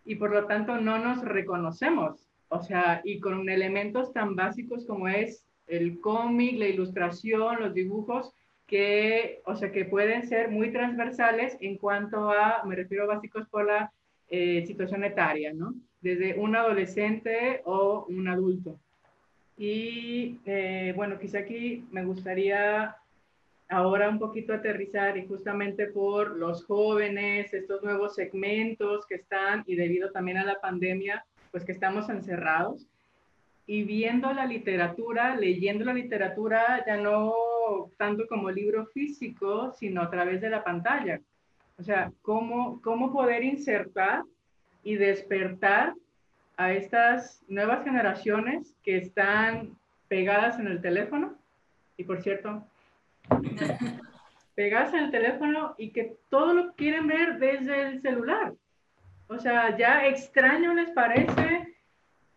[0.06, 2.30] y por lo tanto no nos reconocemos.
[2.50, 8.34] O sea, y con elementos tan básicos como es el cómic, la ilustración, los dibujos,
[8.68, 13.66] que, o sea, que pueden ser muy transversales en cuanto a, me refiero básicos por
[13.66, 13.92] la
[14.30, 15.74] eh, situación etaria, ¿no?
[16.02, 18.80] Desde un adolescente o un adulto.
[19.58, 22.96] Y eh, bueno, quizá aquí me gustaría
[23.70, 29.76] ahora un poquito aterrizar y justamente por los jóvenes, estos nuevos segmentos que están y
[29.76, 32.88] debido también a la pandemia, pues que estamos encerrados
[33.66, 37.34] y viendo la literatura, leyendo la literatura ya no
[37.98, 41.22] tanto como libro físico, sino a través de la pantalla.
[41.78, 44.24] O sea, cómo, cómo poder insertar
[44.84, 45.94] y despertar
[46.58, 49.78] a estas nuevas generaciones que están
[50.08, 51.36] pegadas en el teléfono,
[51.98, 52.66] y por cierto,
[54.56, 58.54] pegadas en el teléfono y que todo lo quieren ver desde el celular.
[59.28, 61.74] O sea, ya extraño les parece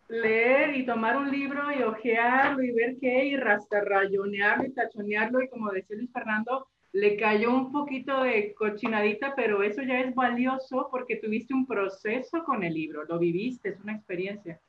[0.07, 5.49] leer y tomar un libro y ojearlo y ver qué y rayonearlo y tachonearlo y
[5.49, 10.87] como decía Luis Fernando, le cayó un poquito de cochinadita, pero eso ya es valioso
[10.89, 14.59] porque tuviste un proceso con el libro, lo viviste, es una experiencia.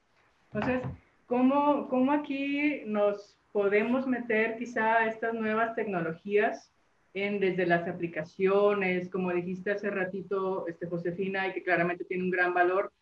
[0.52, 0.82] Entonces,
[1.26, 6.70] ¿cómo, cómo aquí nos podemos meter quizá estas nuevas tecnologías
[7.14, 12.30] en, desde las aplicaciones, como dijiste hace ratito, este, Josefina, y que claramente tiene un
[12.30, 12.92] gran valor,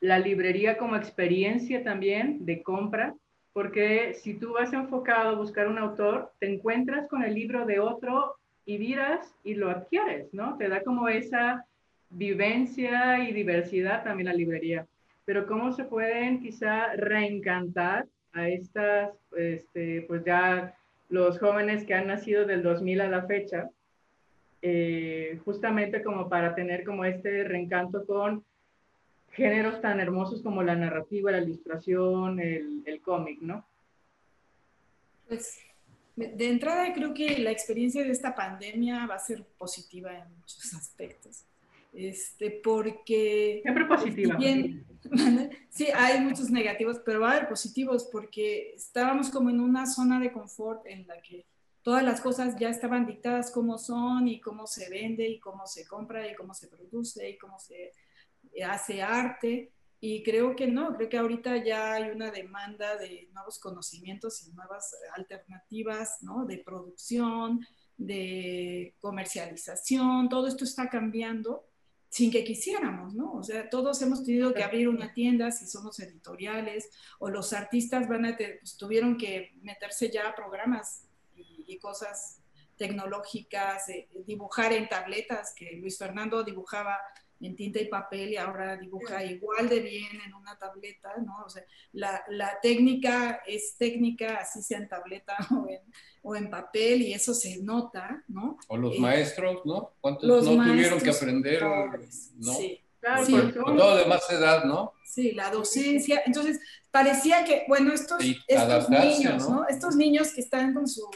[0.00, 3.14] la librería como experiencia también de compra,
[3.52, 7.78] porque si tú vas enfocado a buscar un autor, te encuentras con el libro de
[7.78, 8.34] otro
[8.68, 10.58] y miras y lo adquieres, ¿no?
[10.58, 11.64] Te da como esa
[12.10, 14.86] vivencia y diversidad también la librería.
[15.24, 20.76] Pero cómo se pueden quizá reencantar a estas, este, pues ya
[21.08, 23.70] los jóvenes que han nacido del 2000 a la fecha,
[24.60, 28.44] eh, justamente como para tener como este reencanto con
[29.30, 33.64] géneros tan hermosos como la narrativa, la ilustración, el, el cómic, ¿no?
[35.26, 35.67] Pues
[36.18, 40.74] de entrada creo que la experiencia de esta pandemia va a ser positiva en muchos
[40.74, 41.44] aspectos.
[41.92, 43.60] Este, porque...
[43.62, 44.38] Siempre positiva.
[45.70, 50.20] sí, hay muchos negativos, pero va a haber positivos porque estábamos como en una zona
[50.20, 51.46] de confort en la que
[51.82, 55.86] todas las cosas ya estaban dictadas como son y cómo se vende y cómo se
[55.86, 57.92] compra y cómo se produce y cómo se
[58.64, 59.72] hace arte.
[60.00, 64.52] Y creo que no, creo que ahorita ya hay una demanda de nuevos conocimientos y
[64.52, 66.44] nuevas alternativas, ¿no?
[66.44, 71.68] De producción, de comercialización, todo esto está cambiando
[72.08, 73.32] sin que quisiéramos, ¿no?
[73.34, 78.08] O sea, todos hemos tenido que abrir una tienda si somos editoriales o los artistas
[78.08, 82.40] van a pues, tuvieron que meterse ya a programas y, cosas
[82.76, 83.84] tecnológicas,
[84.26, 86.98] dibujar en tabletas, que Luis Fernando dibujaba
[87.40, 91.44] en tinta y papel y ahora dibuja igual de bien en una tableta, ¿no?
[91.46, 95.80] O sea, la, la técnica es técnica, así sea en tableta o en,
[96.22, 98.58] o en, papel y eso se nota, ¿no?
[98.68, 99.92] O los eh, maestros, ¿no?
[100.00, 101.62] ¿Cuántos no tuvieron que aprender?
[101.62, 102.52] ¿no?
[102.52, 102.80] Sí.
[103.00, 104.92] Claro, sí, con, todo de más edad, ¿no?
[105.04, 106.22] Sí, la docencia.
[106.26, 106.58] Entonces,
[106.90, 108.18] parecía que, bueno, estos,
[108.48, 109.68] estos niños, ¿no?
[109.68, 111.08] Estos niños que están con su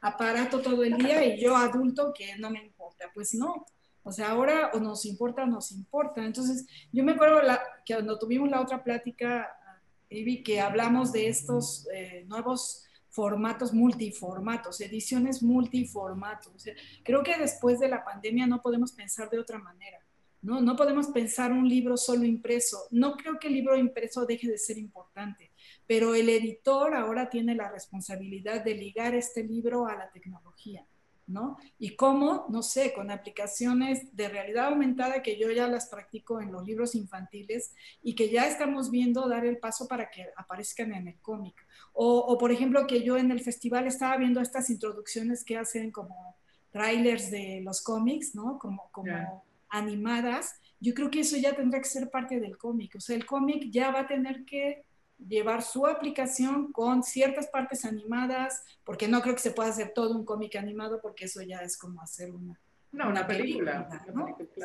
[0.00, 3.66] aparato todo el día y yo adulto que no me importa, pues no,
[4.02, 6.24] o sea, ahora o nos importa o nos importa.
[6.24, 9.48] Entonces, yo me acuerdo la, que cuando tuvimos la otra plática,
[10.10, 16.54] Evi, que hablamos de estos eh, nuevos formatos, multiformatos, ediciones multiformatos.
[16.54, 19.98] O sea, creo que después de la pandemia no podemos pensar de otra manera.
[20.40, 20.60] ¿no?
[20.60, 22.78] no podemos pensar un libro solo impreso.
[22.90, 25.50] No creo que el libro impreso deje de ser importante,
[25.86, 30.86] pero el editor ahora tiene la responsabilidad de ligar este libro a la tecnología.
[31.28, 31.58] ¿No?
[31.78, 36.50] Y cómo, no sé, con aplicaciones de realidad aumentada que yo ya las practico en
[36.50, 41.08] los libros infantiles y que ya estamos viendo dar el paso para que aparezcan en
[41.08, 41.54] el cómic.
[41.92, 46.36] O, por ejemplo, que yo en el festival estaba viendo estas introducciones que hacen como
[46.70, 48.58] trailers de los cómics, ¿no?
[48.58, 50.54] Como, como animadas.
[50.80, 52.94] Yo creo que eso ya tendrá que ser parte del cómic.
[52.96, 54.84] O sea, el cómic ya va a tener que
[55.18, 60.16] llevar su aplicación con ciertas partes animadas, porque no creo que se pueda hacer todo
[60.16, 62.60] un cómic animado, porque eso ya es como hacer una,
[62.92, 63.88] una, película.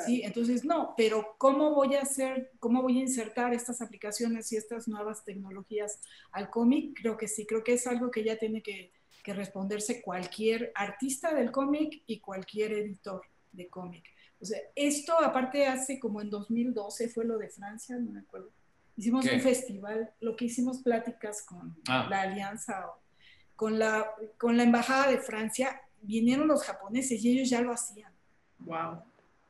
[0.06, 4.58] Sí, entonces no, pero ¿cómo voy a hacer, cómo voy a insertar estas aplicaciones y
[4.58, 6.00] estas nuevas tecnologías
[6.32, 7.00] al cómic?
[7.02, 8.92] Creo que sí, creo que es algo que ya tiene que,
[9.24, 14.06] que responderse cualquier artista del cómic y cualquier editor de cómic.
[14.40, 18.52] O sea, esto aparte hace como en 2012 fue lo de Francia, no me acuerdo
[18.96, 22.08] Hicimos un festival, lo que hicimos pláticas con ah.
[22.10, 22.86] la alianza,
[23.56, 28.12] con la, con la embajada de Francia, vinieron los japoneses y ellos ya lo hacían.
[28.60, 29.02] Wow.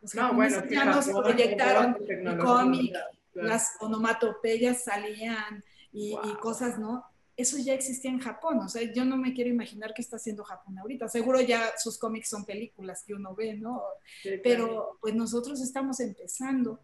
[0.02, 2.96] Los no, bueno, ya nos proyectaron el cómic,
[3.34, 7.06] las onomatopeyas salían y, cosas, ¿no?
[7.36, 10.44] Eso ya existía en Japón, o sea, yo no me quiero imaginar qué está haciendo
[10.44, 11.10] Japón ahorita.
[11.10, 13.82] Seguro ya sus cómics son películas que uno ve, ¿no?
[14.44, 16.80] Pero pues nosotros estamos empezando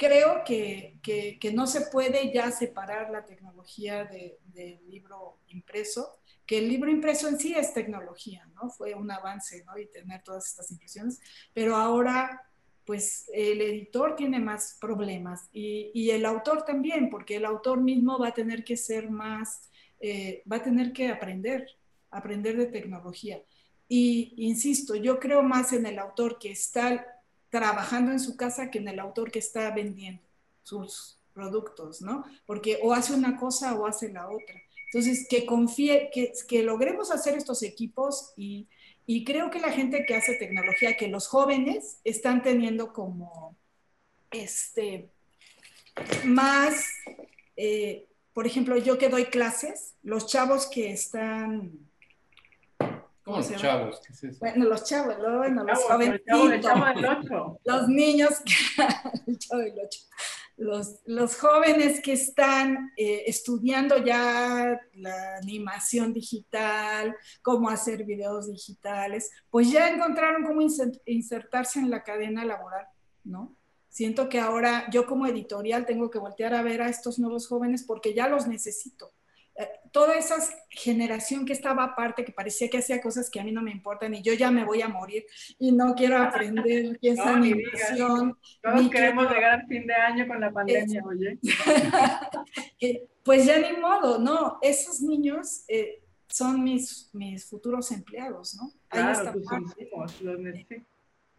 [0.00, 6.70] creo que, que, no se puede ya separar la tecnología del libro impreso, que el
[6.70, 8.70] libro impreso en sí es tecnología, ¿no?
[8.70, 9.78] Fue un avance, ¿no?
[9.78, 11.20] Y tener todas estas impresiones,
[11.52, 12.50] pero ahora,
[12.86, 18.18] pues el editor tiene más problemas y, y el autor también, porque el autor mismo
[18.18, 19.68] va a tener que ser más,
[20.00, 21.66] eh, va a tener que aprender,
[22.10, 23.42] aprender de tecnología.
[23.86, 27.19] Y insisto, yo creo más en el autor que está
[27.50, 30.22] trabajando en su casa que en el autor que está vendiendo
[30.62, 32.24] sus productos, ¿no?
[32.46, 34.60] Porque o hace una cosa o hace la otra.
[34.86, 38.66] Entonces, que confíe, que, que logremos hacer estos equipos y,
[39.06, 43.56] y, creo que la gente que hace tecnología, que los jóvenes están teniendo como,
[44.32, 45.08] este,
[46.24, 46.84] más,
[47.56, 51.89] eh, por ejemplo, yo que doy clases, los chavos que están
[53.36, 54.00] los chavos?
[54.38, 57.60] Bueno, los chavos, bueno, los jovencitos.
[57.64, 58.30] Los niños,
[60.56, 69.30] Los, los, jóvenes que están eh, estudiando ya la animación digital, cómo hacer videos digitales,
[69.48, 70.60] pues ya encontraron cómo
[71.06, 72.86] insertarse en la cadena laboral,
[73.24, 73.56] ¿no?
[73.88, 77.84] Siento que ahora yo como editorial tengo que voltear a ver a estos nuevos jóvenes
[77.84, 79.14] porque ya los necesito
[79.90, 80.36] toda esa
[80.68, 84.14] generación que estaba aparte, que parecía que hacía cosas que a mí no me importan
[84.14, 85.24] y yo ya me voy a morir
[85.58, 88.38] y no quiero aprender qué es animación.
[88.62, 91.38] Todos queremos llegar al fin de año con la pandemia, oye.
[93.24, 98.72] pues ya ni modo, no, esos niños eh, son mis, mis futuros empleados, ¿no?
[98.88, 100.89] Claro, tus los necesito.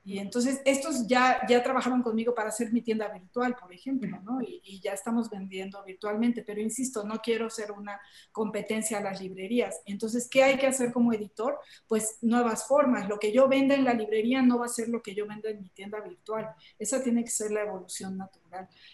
[0.03, 4.41] Y entonces estos ya, ya trabajaron conmigo para hacer mi tienda virtual, por ejemplo, ¿no?
[4.41, 7.99] Y, y, ya estamos vendiendo virtualmente, pero insisto, no quiero ser una
[8.31, 9.81] competencia a las librerías.
[9.85, 11.59] Entonces, ¿qué hay que hacer como editor?
[11.87, 13.07] Pues nuevas formas.
[13.07, 15.49] Lo que yo venda en la librería no va a ser lo que yo venda
[15.49, 16.49] en mi tienda virtual.
[16.79, 18.40] Esa tiene que ser la evolución natural.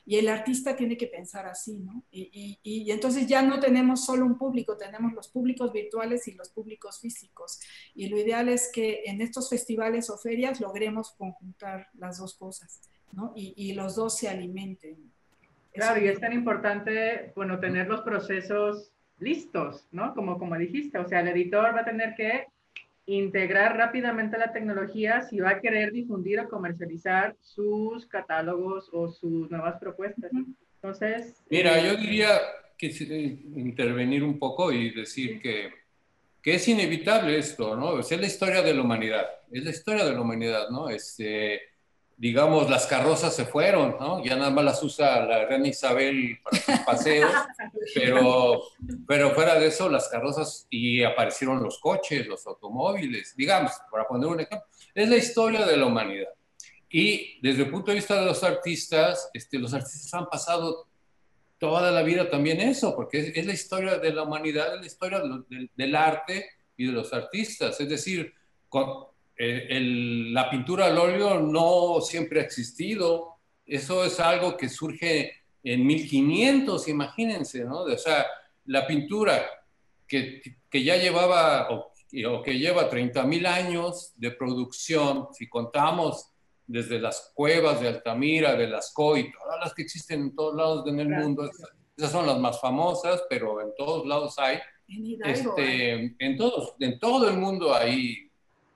[0.05, 2.03] Y el artista tiene que pensar así, ¿no?
[2.11, 6.33] Y, y, y entonces ya no tenemos solo un público, tenemos los públicos virtuales y
[6.33, 7.59] los públicos físicos.
[7.93, 12.81] Y lo ideal es que en estos festivales o ferias logremos conjuntar las dos cosas,
[13.11, 13.33] ¿no?
[13.35, 15.11] Y, los dos se alimenten.
[15.73, 20.13] Claro, y es tan importante, bueno, tener los procesos listos, ¿no?
[20.13, 22.47] Como, como dijiste, o sea, el editor va a tener que
[23.07, 29.49] integrar rápidamente la tecnología si va a querer difundir o comercializar sus catálogos o sus
[29.49, 30.31] nuevas propuestas.
[30.75, 31.43] Entonces...
[31.49, 32.29] Mira, yo diría
[32.77, 32.87] que
[33.55, 35.71] intervenir un poco y decir que
[36.47, 37.99] que es inevitable esto, ¿no?
[37.99, 40.87] es la historia de la humanidad, es la historia de la humanidad, ¿no?
[40.87, 41.59] Este,
[42.17, 44.23] digamos, las carrozas se fueron, ¿no?
[44.23, 47.31] Ya nada más las usa la reina Isabel para sus paseos,
[47.93, 48.63] pero,
[49.07, 54.27] pero fuera de eso, las carrozas y aparecieron los coches, los automóviles, digamos, para poner
[54.27, 54.67] un ejemplo.
[54.95, 56.29] Es la historia de la humanidad.
[56.89, 60.87] Y desde el punto de vista de los artistas, este, los artistas han pasado
[61.59, 65.19] toda la vida también eso, porque es, la historia de la humanidad, es la historia
[65.19, 67.79] del, del, arte y de los artistas.
[67.79, 68.33] Es decir,
[68.69, 69.07] con,
[69.37, 69.79] eh,
[70.31, 73.35] la pintura al óleo no siempre ha existido.
[73.65, 75.33] Eso es algo que surge
[75.63, 77.81] en 1500, imagínense, ¿no?
[77.81, 78.25] O sea,
[78.65, 79.45] la pintura
[80.07, 81.91] que, que ya llevaba o,
[82.29, 86.31] o que lleva 30.000 años de producción, si contamos
[86.65, 90.87] desde las cuevas de Altamira, de Lascaux y todas las que existen en todos lados
[90.87, 91.49] en el mundo,
[91.95, 94.59] esas son las más famosas, pero en todos lados hay.
[94.89, 98.26] En, este, en, todos, en todo el mundo hay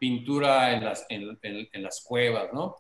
[0.02, 2.78] pintura en las, en, en, las cuevas, ¿no?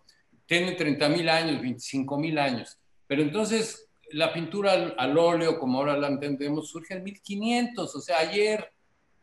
[0.47, 5.95] Tiene 30 mil años, 25 mil años, pero entonces la pintura al, óleo, como ahora
[5.95, 8.71] la entendemos, surge en 1500, o sea, ayer,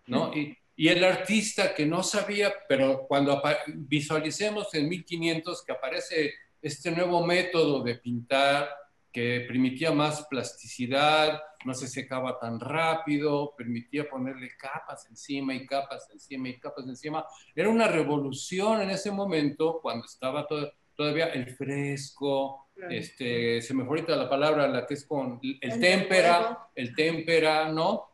[0.06, 0.32] ¿no?
[0.32, 6.92] Y, y el artista que no sabía, pero cuando visualicemos en 1500 que aparece este
[6.92, 8.70] nuevo método de pintar,
[9.12, 16.08] que permitía más plasticidad, no se secaba tan rápido, permitía ponerle capas encima y capas
[16.12, 17.24] encima y capas encima.
[17.54, 20.46] Era una revolución en ese momento cuando estaba
[20.94, 25.80] todavía el fresco, este, se me fue ahorita la palabra, la que es con el,
[25.80, 28.04] témpera, el témpera, ¿no?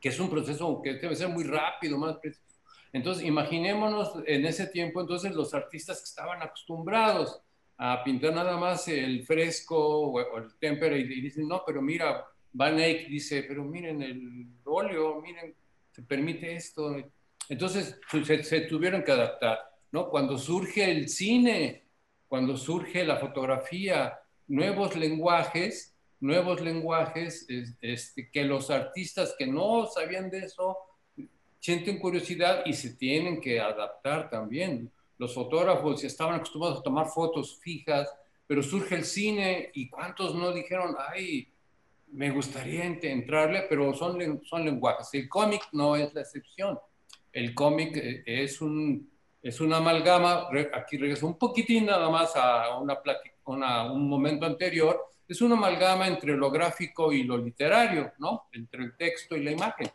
[0.00, 2.42] Que es un proceso que debe ser muy rápido, más preciso.
[2.92, 7.40] Entonces, imaginémonos en ese tiempo, entonces los artistas que estaban acostumbrados
[7.84, 12.78] a pintar nada más el fresco o, el tempera y, dicen, no, pero mira, Van
[12.78, 15.52] Eyck dice, pero miren el óleo, miren,
[15.90, 16.94] se permite esto.
[17.48, 19.58] Entonces pues, se, tuvieron que adaptar,
[19.90, 20.08] ¿no?
[20.10, 21.82] Cuando surge el cine,
[22.28, 24.16] cuando surge la fotografía,
[24.46, 27.48] nuevos lenguajes, nuevos lenguajes
[27.80, 30.76] este, que los artistas que no sabían de eso
[31.58, 34.88] sienten curiosidad y se tienen que adaptar también
[35.22, 38.12] los fotógrafos estaban acostumbrados a tomar fotos fijas,
[38.44, 41.48] pero surge el cine y cuántos no dijeron, ay,
[42.08, 45.14] me gustaría entrarle, pero son, son lenguajes.
[45.14, 46.76] El cómic no es la excepción.
[47.32, 49.08] El cómic eh, es un,
[49.40, 52.98] es una amalgama, aquí regreso un poquitín nada más a una,
[53.44, 58.46] una un momento anterior, es una amalgama entre lo gráfico y lo literario, ¿no?
[58.50, 59.88] Entre el texto y la imagen.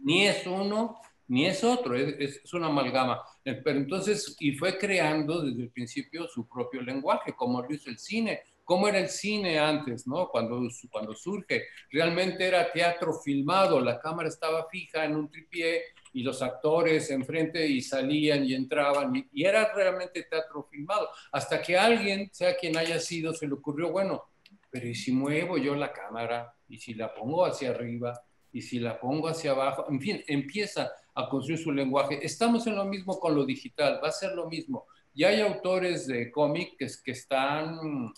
[0.00, 3.22] Ni es uno ni es otro, es, es, una amalgama.
[3.44, 7.88] Eh, pero entonces, y fue creando desde el principio su propio lenguaje, como lo hizo
[7.88, 8.40] el cine.
[8.64, 10.28] ¿Cómo era el cine antes, no?
[10.28, 10.60] Cuando,
[10.90, 16.42] cuando surge, realmente era teatro filmado, la cámara estaba fija en un tripié y los
[16.42, 21.10] actores enfrente y salían y entraban, y, y era realmente teatro filmado.
[21.30, 24.24] Hasta que alguien, sea quien haya sido, se le ocurrió, bueno,
[24.68, 26.52] pero ¿y si muevo yo la cámara?
[26.68, 28.20] ¿Y si la pongo hacia arriba?
[28.52, 29.86] ¿Y si la pongo hacia abajo?
[29.88, 32.18] En fin, empieza a construir su lenguaje.
[32.22, 34.86] Estamos en lo mismo con lo digital, va a ser lo mismo.
[35.14, 38.12] Ya hay autores de cómic que, que están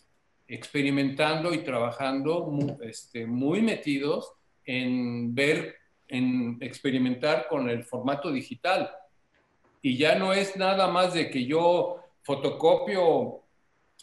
[0.47, 4.33] experimentando y trabajando muy, este, muy metidos
[4.65, 5.77] en ver,
[6.09, 8.91] en experimentar con el formato digital.
[9.81, 13.43] Y ya no es nada más de que yo fotocopio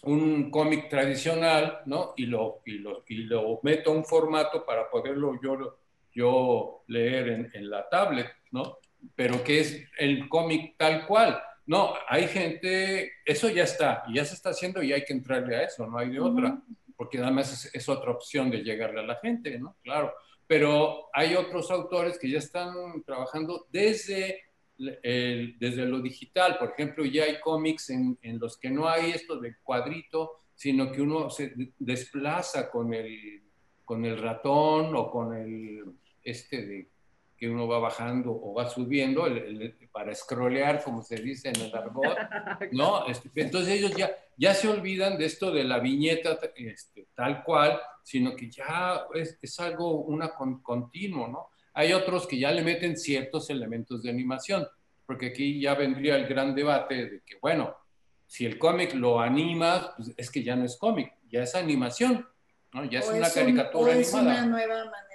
[0.03, 2.13] un cómic tradicional, ¿no?
[2.17, 5.77] Y lo, y lo, y lo meto a un formato para poderlo yo,
[6.19, 8.79] yo leer en, en la tablet, ¿no?
[9.15, 11.41] pero que es el cómic tal cual.
[11.65, 15.55] No, hay gente, eso ya está, y ya se está haciendo y hay que entrarle
[15.55, 16.59] a eso, no hay de otra,
[16.95, 19.75] porque además es, otra opción de llegarle a la gente, ¿no?
[19.83, 20.11] Claro,
[20.47, 22.73] pero hay otros autores que ya están
[23.05, 24.45] trabajando desde,
[24.77, 29.39] desde lo digital, por ejemplo, ya hay cómics en, en los que no hay esto
[29.39, 33.43] del cuadrito, sino que uno se desplaza con el,
[33.85, 35.83] con el ratón o con el,
[36.23, 36.89] este de
[37.39, 39.25] que uno va bajando o va subiendo
[39.93, 42.17] para scrollear, como se dice en el argot,
[42.73, 43.07] ¿no?
[43.07, 47.79] Este, entonces ellos ya, ya se olvidan de esto de la viñeta este, tal cual,
[48.03, 51.49] sino que ya es, es algo una continuo, ¿no?
[51.73, 54.67] Hay otros que ya le meten ciertos elementos de animación,
[55.05, 57.73] porque aquí ya vendría el gran debate de que, bueno,
[58.27, 62.27] si el cómic lo animas, pues es que ya no es cómic, ya es animación,
[62.73, 62.83] ¿no?
[62.83, 64.01] Ya es una caricatura animada.
[64.01, 65.08] Es una nueva manera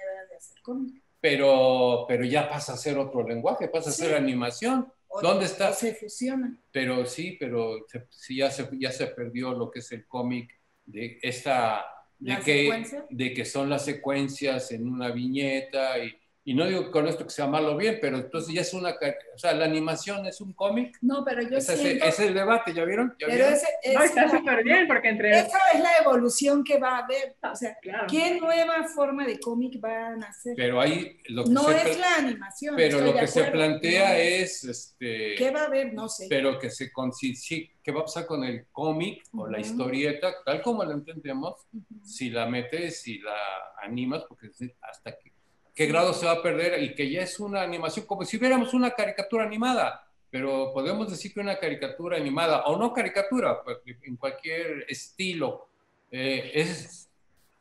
[1.19, 4.91] pero, pero ya pasa a ser otro lenguaje, pasa a ser animación.
[5.21, 5.71] ¿Dónde está?
[5.73, 6.57] Se fusiona.
[6.71, 10.51] Pero sí, pero sí, ya, se, ya se perdió lo que es el cómic
[10.85, 11.85] de esta...
[12.17, 16.15] De que, de que son las secuencias en una viñeta y,
[16.47, 18.91] y no digo con esto que sea malo o bien, pero entonces ya es una,
[18.91, 20.95] o sea, la animación es un cómic.
[21.01, 22.05] No, pero yo Ese, siento...
[22.05, 23.15] es el debate, ¿ya vieron?
[23.19, 23.53] ¿Ya pero vieron?
[23.53, 25.31] ese, No, está súper bien, porque entre...
[25.39, 27.35] esa es la evolución que va a haber.
[27.51, 28.05] O sea, Claro.
[28.07, 30.53] ¿qué nueva forma de cómic van a hacer?
[30.55, 32.75] Pero ahí lo que No se, es la animación.
[32.75, 35.93] pero lo que se plantea no es, este, ¿Qué va a haber?
[35.95, 36.27] No sé.
[36.29, 40.31] pero que se consi- sí, ¿qué va a pasar con el cómic o la historieta,
[40.45, 41.55] tal como la entendemos?
[42.03, 43.35] Si la metes, si la
[43.81, 44.49] animas, porque
[44.81, 45.31] hasta qué,
[45.75, 48.73] qué grado se va a perder y que ya es una animación, como si viéramos
[48.73, 54.15] una caricatura animada, pero podemos decir que una caricatura animada o no caricatura, pues, en
[54.17, 55.67] cualquier estilo,
[56.11, 57.09] eh, es,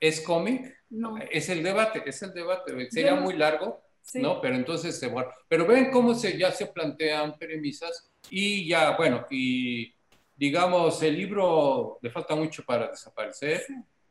[0.01, 1.17] es cómic, No.
[1.19, 4.21] es el debate, es el debate, sería muy largo, Sí.
[4.21, 4.39] ¿no?
[4.43, 9.25] Pero entonces, se bueno, pero ven cómo se, ya se plantean premisas y ya, bueno,
[9.31, 9.95] y
[10.37, 13.65] digamos, el libro le falta mucho para desaparecer.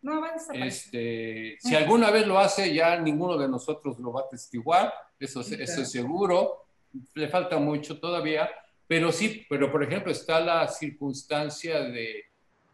[0.04, 0.68] No, va a desaparecer.
[0.68, 5.42] Este, si alguna vez lo hace, ya ninguno de nosotros lo va a atestiguar, eso,
[5.42, 6.66] es- eso es seguro,
[7.16, 8.50] le falta mucho todavía,
[8.88, 12.26] pero sí, pero por ejemplo está la circunstancia de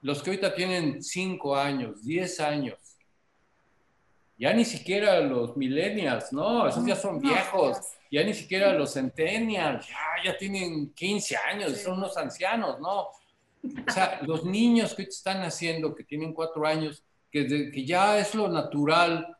[0.01, 2.77] los que ahorita tienen 5 años, 10 años,
[4.37, 7.77] ya ni siquiera los millennials, no, esos ya son No, viejos,
[8.09, 11.83] ya- ni siquiera los centennials, ya, ya tienen 15 años, Sí.
[11.83, 13.01] son unos ancianos, ¿no?
[13.01, 18.47] O sea, los niños que están haciendo, que tienen cuatro años, que, ya es lo
[18.49, 19.37] natural,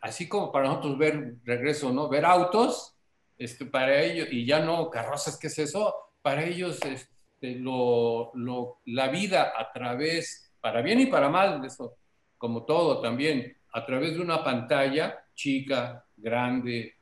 [0.00, 2.08] así como para nosotros ver, regreso, ¿no?
[2.08, 2.94] Ver autos,
[3.38, 5.94] este, para ellos, y ya no carrozas, ¿qué es eso?
[6.22, 11.96] Para ellos, este, lo, lo- la vida a través, para bien y para mal, eso,
[12.36, 16.96] como todo también, a través de una pantalla chica, grande,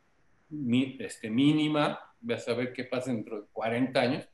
[0.51, 4.29] mi- este, mínima, vas a ver qué pasa dentro de 40 años,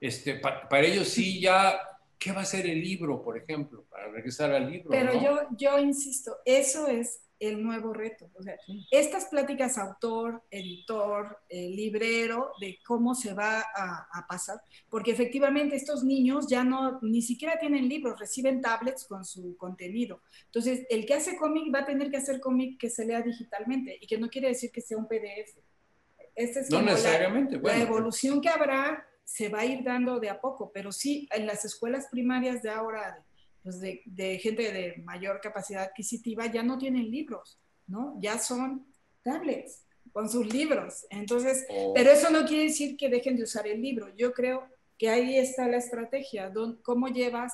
[0.00, 1.78] este, pa- para ellos sí ya,
[2.20, 3.84] ¿qué va a ser el libro, por ejemplo?
[3.90, 4.90] Para regresar al libro.
[4.90, 5.22] Pero ¿no?
[5.24, 8.30] yo, yo insisto, eso es el nuevo reto.
[8.34, 8.54] O sea,
[8.90, 14.60] estas pláticas autor, editor, eh, librero, de cómo se va a, a pasar,
[14.90, 20.20] porque efectivamente estos niños ya no, ni siquiera tienen libros, reciben tablets con su contenido.
[20.44, 23.96] Entonces, el que hace cómic va a tener que hacer cómic que se lea digitalmente
[23.98, 25.58] y que no quiere decir que sea un PDF.
[26.36, 27.82] Esta es No la- necesariamente, la bueno.
[27.82, 31.64] evolución que habrá se va a ir dando de a poco, pero sí, en las
[31.64, 33.22] escuelas primarias de ahora, de,
[33.62, 38.18] pues de, de gente de mayor capacidad adquisitiva, ya no tienen libros, ¿no?
[38.20, 38.86] Ya son
[39.22, 41.06] tablets con sus libros.
[41.10, 44.08] Entonces, o- pero eso no quiere decir que dejen de usar el libro.
[44.16, 44.66] Yo creo
[44.98, 47.52] que ahí está la estrategia, don- cómo llevas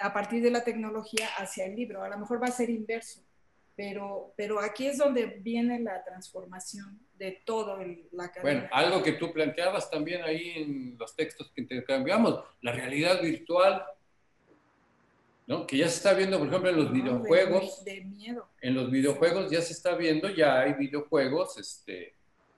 [0.00, 2.04] a partir de la tecnología hacia el libro.
[2.04, 3.24] A lo mejor va a ser inverso,
[3.78, 8.42] pero, pero aquí es donde viene la transformación de todo el- la cadena.
[8.42, 13.84] Bueno, algo que tú planteabas también ahí en los textos que intercambiamos, la realidad virtual,
[15.46, 15.64] ¿no?
[15.64, 17.84] Que ya se está viendo, por ejemplo, en los No, de- videojuegos.
[17.84, 18.48] De, miedo.
[18.60, 22.14] en los videojuegos ya se está viendo, ya hay videojuegos, este,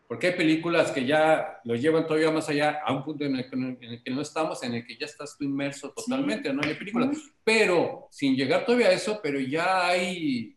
[0.08, 3.48] porque hay películas que ya lo llevan todavía más allá, a un punto en el,
[3.48, 6.62] que, en el que no estamos, en el que ya estás tú inmerso totalmente, no
[6.64, 7.10] hay películas,
[7.44, 10.56] pero sin llegar todavía a eso, pero ya hay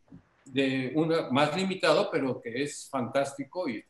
[0.54, 3.84] de una más limitado, pero que es fantástico y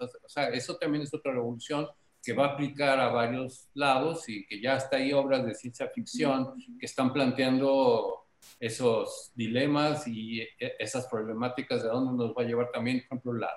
[0.54, 1.88] eso también es otra revolución
[2.24, 5.90] que va a aplicar a varios lados y que ya está ahí obras de ciencia
[5.90, 8.26] ficción que están planteando
[8.60, 10.50] esos dilemas y e-
[10.80, 13.50] esas problemáticas de dónde nos va a llevar también, por ejemplo, la,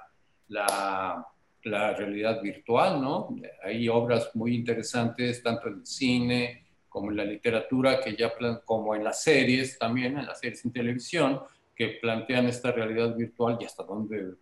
[0.48, 1.26] la,
[1.62, 3.28] la realidad virtual, ¿no?
[3.62, 8.60] Hay obras muy interesantes, tanto en el cine como en la literatura, que ya plan-
[8.64, 11.40] como en las series también, en las series en televisión,
[11.76, 14.32] que plantean esta realidad virtual y hasta dónde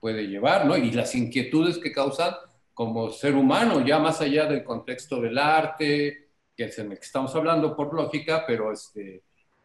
[0.00, 0.76] puede llevar, ¿no?
[0.76, 2.34] Y las inquietudes que causan
[2.74, 7.04] como ser humano, ya más allá del contexto del arte, que es en el que
[7.04, 9.22] estamos hablando por lógica, pero este,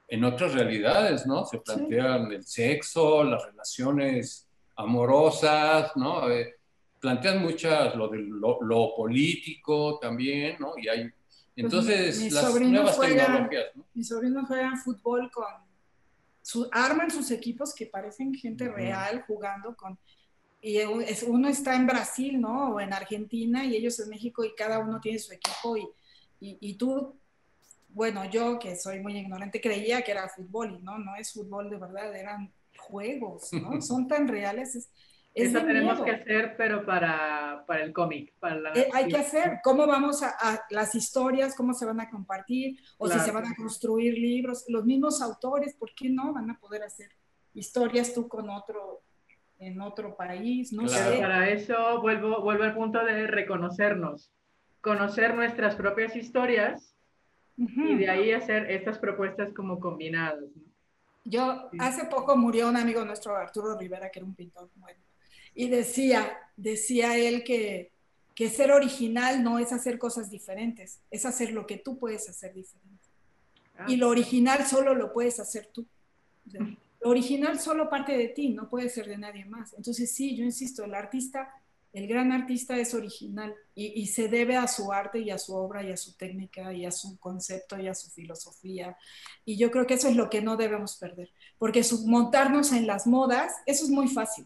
[0.07, 1.43] en otras realidades, ¿no?
[1.45, 6.29] Se plantean el sexo, las relaciones amorosas, ¿no?
[6.29, 6.55] Eh,
[6.99, 10.73] plantean muchas, lo de lo, lo político también, ¿no?
[10.77, 11.09] Y hay,
[11.55, 13.85] entonces, mis las sobrinos nuevas juegan- tecnologías, ¿no?
[13.95, 15.45] Mis sobrinos juegan fútbol con,
[16.47, 19.99] su, arman sus equipos que parecen gente real jugando con,
[20.61, 20.79] y
[21.27, 22.69] uno está en Brasil, ¿no?
[22.69, 25.81] O en Argentina y ellos en México y cada uno tiene su equipo y,
[26.39, 27.19] y, y tú,
[27.89, 31.69] bueno, yo que soy muy ignorante creía que era fútbol y no, no es fútbol
[31.69, 33.81] de verdad, eran juegos, ¿no?
[33.81, 34.89] Son tan reales, es,
[35.37, 36.05] es Eso tenemos miedo.
[36.05, 38.33] que hacer, pero para, para el cómic.
[38.75, 42.79] Eh, hay que hacer, cómo vamos a, a las historias, cómo se van a compartir,
[42.97, 43.19] o Claro.
[43.21, 46.83] si se van a construir libros, los mismos autores, ¿por qué no van a poder
[46.83, 47.09] hacer
[47.53, 49.01] historias tú con otro,
[49.59, 50.73] en otro país?
[50.73, 51.11] No Claro.
[51.13, 51.19] Sé.
[51.19, 54.31] para eso vuelvo, vuelvo al punto de reconocernos,
[54.81, 56.95] conocer nuestras propias historias
[57.57, 57.81] Ujú.
[57.81, 60.39] y de ahí hacer estas propuestas como combinadas.
[60.55, 60.63] ¿no?
[61.25, 61.77] Yo, Sí.
[61.81, 64.99] hace poco murió un amigo nuestro, Arturo Rivera, que era un pintor bueno.
[65.57, 67.91] Y decía, decía él que,
[68.35, 72.53] que ser original no es hacer cosas diferentes, es hacer lo que tú puedes hacer
[72.53, 73.09] diferente.
[73.77, 73.85] Ah.
[73.89, 75.85] Y lo original solo lo puedes hacer tú.
[76.53, 79.73] lo original solo parte de ti, no puede ser de nadie más.
[79.73, 81.49] Entonces sí, yo insisto, el artista
[81.97, 85.83] el gran artista es original y, se debe a su arte y a su obra
[85.83, 88.95] y a su técnica y a su concepto y a su filosofía.
[89.45, 93.07] Y yo creo que eso es lo que no debemos perder, porque montarnos en las
[93.07, 94.45] modas, eso es muy fácil.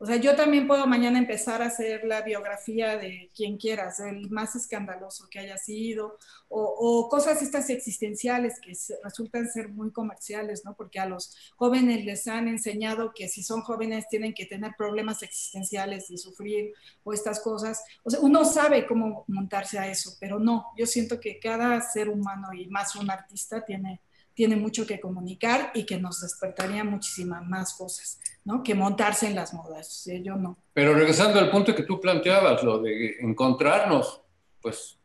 [0.00, 4.30] O sea, yo también puedo mañana empezar a hacer la biografía de quien quieras, el
[4.30, 6.18] más escandaloso que haya sido,
[6.48, 8.72] o, cosas estas existenciales que
[9.02, 10.74] resultan ser muy comerciales, ¿no?
[10.74, 15.22] Porque a los jóvenes les han enseñado que si son jóvenes tienen que tener problemas
[15.24, 16.72] existenciales y sufrir
[17.02, 17.82] o estas cosas.
[18.04, 22.08] O sea, uno sabe cómo montarse a eso, pero no, yo siento que cada ser
[22.08, 24.00] humano y más un artista tiene
[24.38, 28.62] tiene mucho que comunicar y que nos despertaría muchísimas más cosas, ¿no?
[28.62, 30.08] Que montarse en las modas.
[30.22, 30.56] Yo no.
[30.72, 34.22] Pero regresando al punto que tú planteabas, lo de encontrarnos,
[34.62, 34.96] pues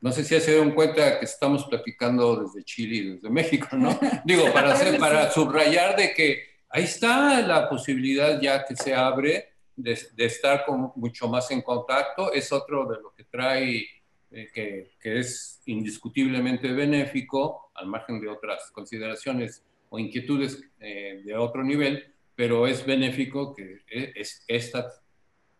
[0.00, 3.96] no sé si se dieron cuenta que estamos platicando desde Chile y desde México, ¿no?
[4.24, 9.52] Digo, para, hacer, para subrayar de que ahí está la posibilidad ya que se abre
[9.76, 12.32] de, de estar con, mucho más en contacto.
[12.32, 13.86] Es otro de lo que trae
[14.32, 21.64] eh, que, es indiscutiblemente benéfico, al margen de otras consideraciones o inquietudes eh, de otro
[21.64, 25.02] nivel, pero es benéfico que e, es, estas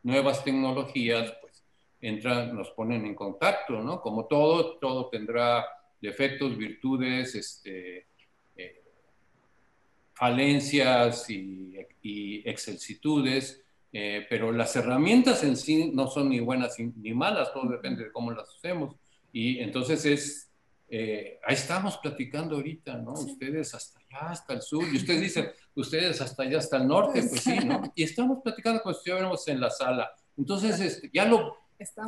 [0.04, 1.64] nuevas tecnologías pues
[2.00, 4.00] entran, nos ponen en contacto, ¿no?
[4.00, 5.66] Como todo, todo tendrá
[6.00, 8.06] defectos, virtudes, este,
[8.56, 8.82] eh,
[10.14, 12.48] falencias y, y
[13.92, 18.12] eh, pero las herramientas en sí no son ni buenas ni malas, todo depende de
[18.12, 18.94] cómo las usemos.
[19.32, 20.50] Y entonces es,
[20.88, 23.12] eh, ahí estamos platicando ahorita, ¿no?
[23.14, 27.22] Ustedes hasta allá, hasta el sur, y ustedes dicen, ustedes hasta allá, hasta el norte,
[27.28, 27.92] pues sí, ¿no?
[27.94, 30.10] Y estamos platicando como si estuviéramos en la sala.
[30.36, 31.56] Entonces, este, ya, lo,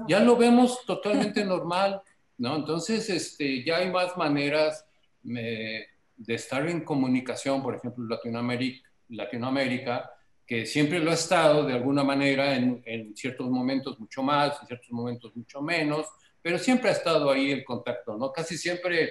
[0.06, 2.00] ya lo vemos totalmente normal,
[2.38, 2.56] ¿no?
[2.56, 4.86] Entonces, este, ya hay más maneras
[5.22, 5.88] de
[6.34, 10.11] estar en comunicación, por ejemplo, Latinoamérica, Latinoamérica
[10.46, 14.66] que siempre lo ha estado de alguna manera en, en, ciertos momentos mucho más, en
[14.66, 16.06] ciertos momentos mucho menos,
[16.40, 18.32] pero siempre ha estado ahí el contacto, ¿no?
[18.32, 19.04] Casi siempre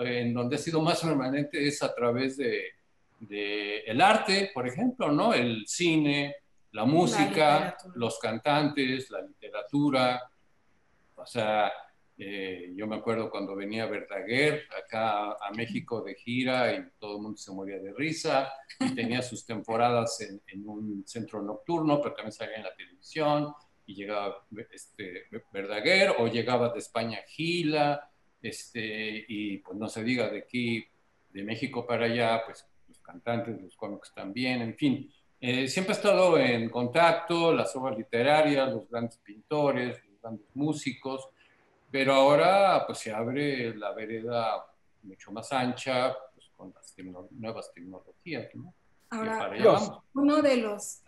[0.00, 2.62] eh, en donde ha sido más permanente es a través de,
[3.20, 5.34] de el arte, por ejemplo, ¿no?
[5.34, 6.36] El cine,
[6.72, 10.22] la música, los cantantes, la literatura,
[11.16, 11.72] o sea,
[12.20, 17.22] eh, yo me acuerdo cuando venía Verdaguer acá a México de gira y todo el
[17.22, 22.32] mundo se moría de risa y tenía sus temporadas en, un centro nocturno, pero también
[22.32, 23.54] salía en la televisión
[23.86, 28.10] y llegaba este, Verdaguer o llegaba de España Gila
[28.42, 30.84] este, y pues no se diga de aquí,
[31.30, 35.08] de México para allá, pues los cantantes, los cómicos también, en fin.
[35.40, 41.28] Eh, siempre ha estado en contacto, las obras literarias, los grandes pintores, los grandes músicos,
[41.90, 44.64] pero ahora pues se abre la vereda
[45.02, 46.94] mucho más ancha pues, con las
[47.30, 48.74] nuevas tecnologías, ¿no?
[49.10, 49.50] Ahora,
[50.12, 51.02] uno de los...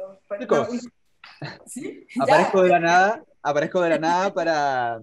[1.66, 2.06] ¿Sí?
[2.20, 5.00] Aparezco de la nada, aparezco de la nada para,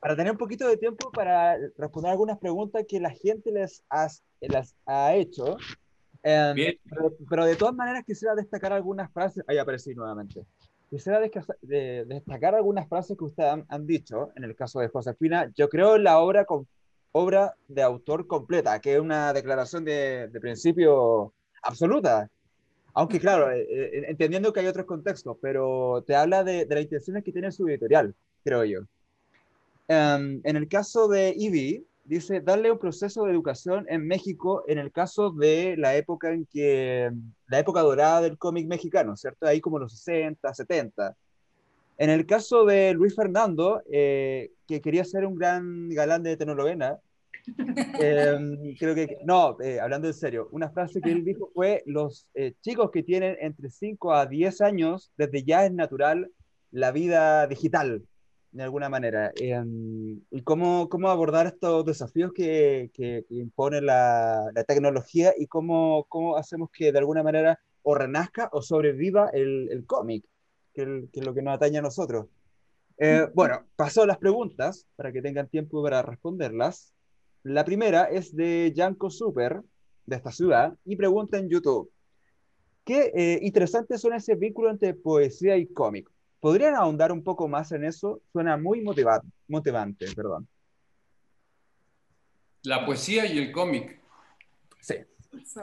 [0.00, 4.08] para tener un poquito de tiempo para responder algunas preguntas que la gente les ha,
[4.40, 5.56] las ha hecho.
[6.22, 9.44] Em, pero, pero, de todas maneras quisiera destacar algunas frases.
[9.46, 10.44] Ahí aparecí nuevamente.
[10.90, 15.52] Quisiera destacar algunas frases que ustedes han, dicho, en el caso de Josefina.
[15.54, 16.66] Yo creo en la obra, con,
[17.12, 22.30] obra de autor completa, que es una declaración de, principio absoluta.
[22.94, 26.84] Aunque claro, eh, eh, entendiendo que hay otros contextos, pero te habla de, de las
[26.84, 28.80] intenciones que tiene su editorial, creo yo.
[29.88, 34.78] Em, en el caso de Ivy, dice, darle un proceso de educación en México en
[34.78, 37.10] el caso de la época en que,
[37.46, 39.46] la época dorada del cómic mexicano, ¿cierto?
[39.46, 41.14] Ahí como los 60, 70.
[41.98, 47.00] En el caso de Luis Fernando, eh, que quería ser un gran galán de telenovela,
[48.00, 52.26] eh, creo que, no, eh, hablando en serio, una frase que él dijo fue, los
[52.34, 56.30] eh, chicos que tienen entre 5 a 10 años, desde ya es natural
[56.70, 58.02] la vida digital,
[58.52, 59.32] de alguna manera.
[59.36, 66.06] Em, ¿Y cómo, cómo, abordar estos desafíos que, que, impone la, la, tecnología y cómo,
[66.08, 70.24] cómo, hacemos que de alguna manera o renazca o sobreviva el, el cómic,
[70.74, 72.26] que, es lo que nos atañe a nosotros?
[72.98, 76.92] Eh, bueno, paso a las preguntas para que tengan tiempo para responderlas.
[77.44, 79.62] La primera es de Yanko Super,
[80.06, 81.90] de esta ciudad, y pregunta en YouTube.
[82.84, 86.10] ¿Qué eh, interesantes son ese vínculo entre poesía y cómic?
[86.40, 88.20] ¿Podrían ahondar un poco más en eso?
[88.32, 90.48] Suena muy motivante, perdón.
[92.62, 93.98] La poesía y el cómic.
[94.80, 94.94] Sí.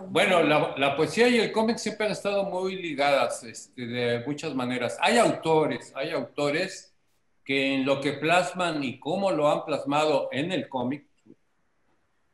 [0.10, 4.98] Bueno, la, poesía y el cómic siempre han estado muy ligadas este, de muchas maneras.
[5.02, 6.96] Hay autores, hay autores
[7.44, 11.08] que en lo que plasman y cómo lo han plasmado en el cómic,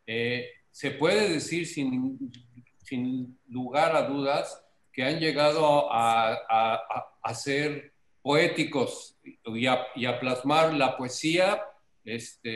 [0.08, 2.32] eh, se puede decir sin,
[2.84, 4.64] sin, lugar a dudas
[4.94, 6.34] que han llegado a,
[7.22, 11.64] a, ser poéticos y a, plasmar la poesía
[12.04, 12.50] este,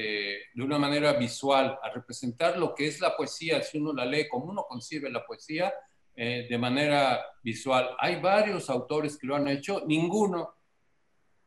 [0.53, 4.27] de una manera visual, a representar lo que es la poesía, si uno la lee,
[4.27, 5.73] como uno concibe la poesía,
[6.15, 7.89] eh, de manera visual.
[7.99, 10.55] Hay varios autores que lo han hecho, ninguno,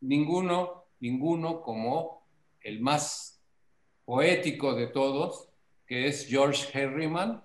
[0.01, 2.27] ninguno, ninguno como
[2.61, 3.41] el más
[4.05, 5.49] poético de todos,
[5.87, 7.43] que es George Herriman,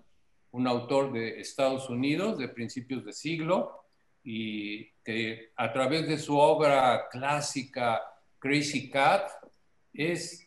[0.51, 3.82] un autor de Estados Unidos de principios de siglo,
[4.24, 8.01] y que a través de su obra clásica
[8.39, 9.30] Crazy Cat,
[9.93, 10.45] es,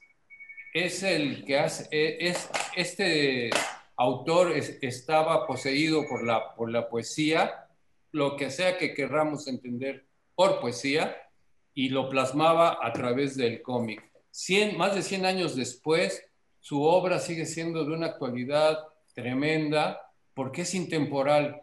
[0.74, 3.50] es el que hace, e, es, este
[3.96, 7.66] autor estaba poseído por la, por la poesía,
[8.12, 11.16] lo que sea que querramos entender por poesía,
[11.72, 14.02] y lo plasmaba a través del cómic.
[14.76, 16.22] más de 100 años después,
[16.60, 18.78] su obra sigue siendo de una actualidad
[19.14, 20.02] tremenda
[20.34, 21.62] porque es intemporal.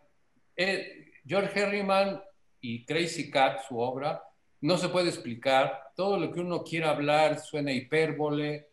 [0.56, 2.22] Eh, George Herriman
[2.60, 4.24] y Crazy Cat, su obra,
[4.62, 8.70] no se puede explicar, todo lo que uno quiera hablar suena hipérbole,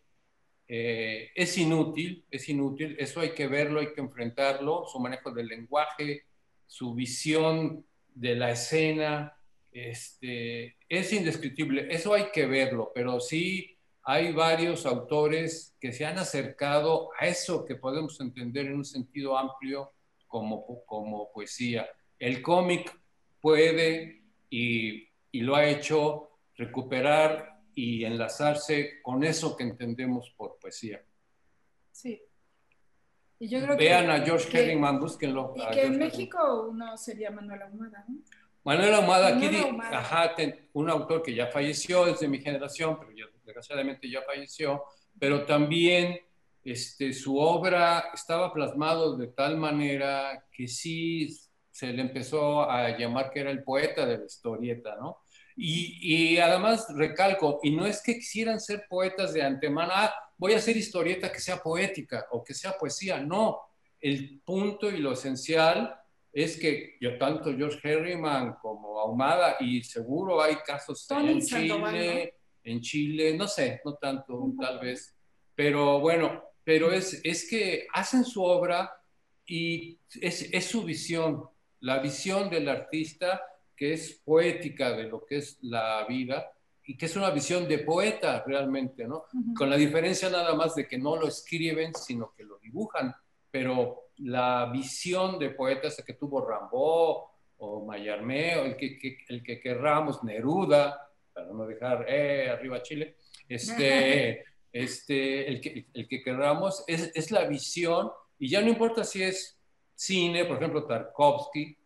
[0.68, 5.48] eh, es inútil, es inútil, eso hay que verlo, hay que enfrentarlo, su manejo del
[5.48, 6.26] lenguaje,
[6.66, 7.84] su visión
[8.14, 9.36] de la escena,
[9.72, 16.18] este, es indescriptible, eso hay que verlo, pero sí hay varios autores que se han
[16.18, 19.92] acercado a eso que podemos entender en un sentido amplio
[20.26, 21.88] como, como poesía.
[22.20, 22.96] El cómic
[23.40, 31.02] puede y y lo ha hecho recuperar y enlazarse con eso que entendemos por poesía.
[31.92, 32.20] Sí.
[33.38, 35.54] Y yo creo Vean a George Herringman, búsquenlo.
[35.56, 38.18] Y que en México uno sería Manuel Ahumada, ¿no?
[38.62, 39.48] Manuel Ahumada, aquí,
[39.90, 40.34] ajá,
[40.74, 44.84] un autor que ya falleció, es de mi generación, pero ya, desgraciadamente ya falleció,
[45.18, 46.20] pero también
[46.62, 51.34] este, su obra estaba plasmado de tal manera que sí
[51.80, 55.22] se le empezó a llamar que era el poeta de la historieta, ¿no?
[55.56, 60.58] Y, además recalco, y no es que quisieran ser poetas de antemano, ah, voy a
[60.58, 63.60] hacer historieta que sea poética o que sea poesía, no.
[63.98, 65.94] El punto y lo esencial
[66.32, 72.80] es que yo tanto George Herriman como Ahumada, y seguro hay casos en Chile, en
[72.82, 75.16] Chile, no sé, no tanto, tal vez,
[75.54, 78.90] pero bueno, pero es, es que hacen su obra
[79.46, 81.48] y es, es su visión,
[81.80, 83.42] la visión del artista
[83.76, 86.52] que es poética de lo que es la vida
[86.84, 89.24] y que es una visión de poeta realmente, ¿no?
[89.56, 93.14] Con la diferencia nada más de que no lo escriben, sino que lo dibujan,
[93.50, 99.42] pero la visión de poeta es que tuvo Rambo o Mayarmé o el que, el
[99.42, 103.16] que querramos, Neruda, para no dejar, eh, arriba Chile,
[103.48, 109.04] este, este, el, que, el que querramos, es, es la visión y ya no importa
[109.04, 109.59] si es
[110.00, 111.76] cine, por ejemplo, Tarkovsky,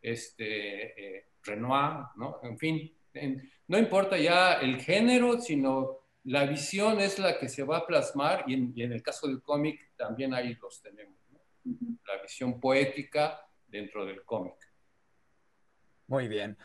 [0.00, 2.40] este, eh, Renoir, ¿no?
[2.42, 2.96] En fin,
[3.66, 8.44] no importa ya el género, sino la visión es la que se va a plasmar
[8.46, 11.14] y en, el caso del cómic también ahí los tenemos,
[12.06, 14.54] la visión poética dentro del cómic.
[16.06, 16.56] Muy bien.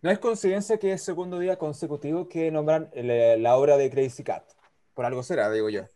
[0.00, 4.22] No es coincidencia que es segundo día consecutivo que nombran eh, la obra de Crazy
[4.22, 4.48] Cat.
[4.94, 5.86] Por algo será, digo yo.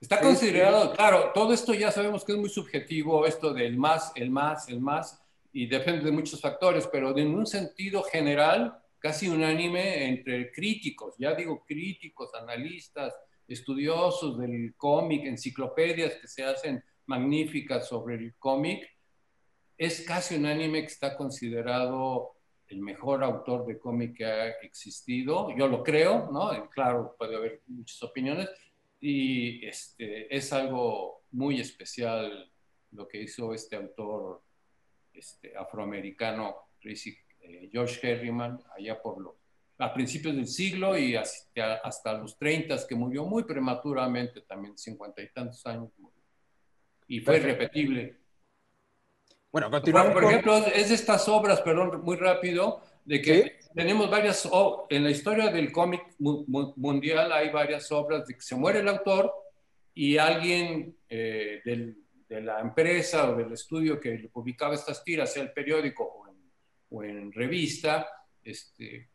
[0.00, 4.30] Está considerado, claro, todo esto ya sabemos que es muy subjetivo, esto del más, el
[4.30, 5.22] más, el más,
[5.52, 11.34] y depende de muchos factores, pero en un sentido general, casi unánime entre críticos, ya
[11.34, 13.14] digo críticos, analistas,
[13.48, 18.86] estudiosos del cómic, enciclopedias que se hacen magníficas sobre el cómic,
[19.78, 22.32] es casi unánime que está considerado
[22.68, 25.54] el mejor autor de cómic que ha existido.
[25.56, 26.68] Yo lo creo, ¿no?
[26.70, 28.50] Claro, puede haber muchas opiniones
[29.00, 32.50] y este, es algo muy especial
[32.92, 34.42] lo que hizo este autor
[35.12, 39.34] este, afroamericano eh, George Herriman, allá por los,
[39.78, 45.22] a principios del siglo y hasta, hasta los 30, que murió muy prematuramente, también cincuenta
[45.22, 45.90] y tantos años
[47.08, 48.18] Y fue irrepetible.
[49.52, 50.12] Bueno, continuamos.
[50.12, 54.48] Por, ejemplo, es de estas obras, perdón, muy rápido, de que tenemos varias,
[54.90, 59.32] en la historia del cómic mundial hay varias obras de que se muere el autor
[59.94, 61.96] y alguien eh, del
[62.28, 66.22] de la empresa o del estudio que publicaba estas tiras, sea el periódico
[66.88, 68.08] o en, revista,
[68.42, 69.10] este,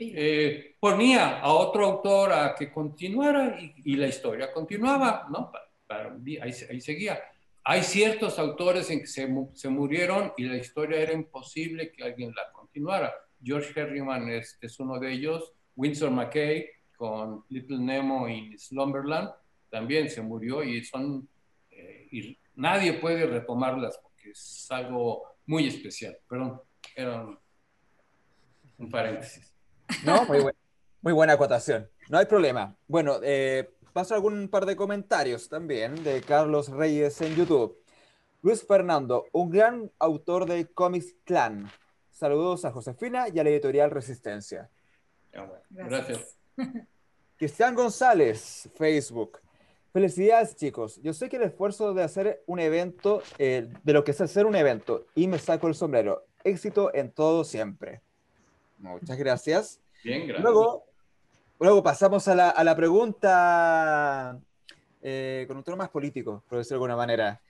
[0.00, 5.50] eh, ponía a otro autor a que continuara y, la historia continuaba, ¿no?
[5.88, 7.20] ahí, ahí, seguía.
[7.64, 12.34] hay ciertos autores en que se, se, murieron y la historia era imposible que alguien
[12.34, 13.12] la continuara.
[13.42, 16.66] George Herriman es, es uno de ellos, Winsor McKay
[16.96, 19.30] con Little Nemo y Slumberland
[19.70, 21.28] también se murió y son
[21.70, 26.16] eh, y nadie puede retomarlas porque es algo muy especial.
[26.28, 26.62] Perdón,
[26.94, 27.26] era
[28.78, 29.52] un, paréntesis.
[30.04, 30.24] No,
[31.02, 31.90] muy, buena acotación.
[32.08, 32.74] No hay problema.
[32.86, 37.76] Bueno, eh, paso algún par de comentarios también de Carlos Reyes en YouTube.
[38.40, 41.70] Luis Fernando, un gran autor de Comics Clan.
[42.22, 44.70] Saludos a Josefina y a la editorial Resistencia.
[45.70, 46.38] Gracias.
[47.36, 49.40] Cristian González, Facebook.
[49.92, 51.00] Felicidades, chicos.
[51.02, 54.46] Yo sé que el esfuerzo de hacer un evento, eh, de lo que es hacer
[54.46, 56.24] un evento, y me saco el sombrero.
[56.44, 58.02] Éxito en todo siempre.
[58.78, 59.80] Muchas gracias.
[60.04, 60.44] Bien, gracias.
[60.44, 60.84] Luego,
[61.58, 64.38] luego pasamos a la, a la pregunta
[65.02, 67.40] eh, con un tono más político, por decirlo de alguna manera.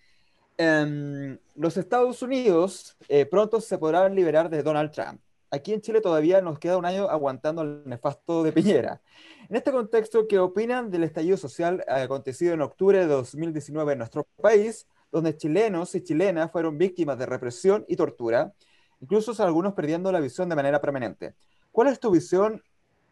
[0.59, 5.21] Em, los Estados Unidos eh, pronto se podrán liberar de Donald Trump.
[5.51, 9.03] Aquí en Chile todavía nos queda un año aguantando el nefasto de Piñera.
[9.49, 14.27] En este contexto, ¿qué opinan del estallido social acontecido en octubre de 2019 en nuestro
[14.41, 18.55] país, donde chilenos y chilenas fueron víctimas de represión y tortura,
[19.01, 21.35] incluso algunos perdiendo la visión de manera permanente?
[21.71, 22.63] ¿Cuál es tu visión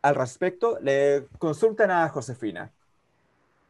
[0.01, 0.78] al respecto?
[0.80, 2.72] Le consultan a Josefina.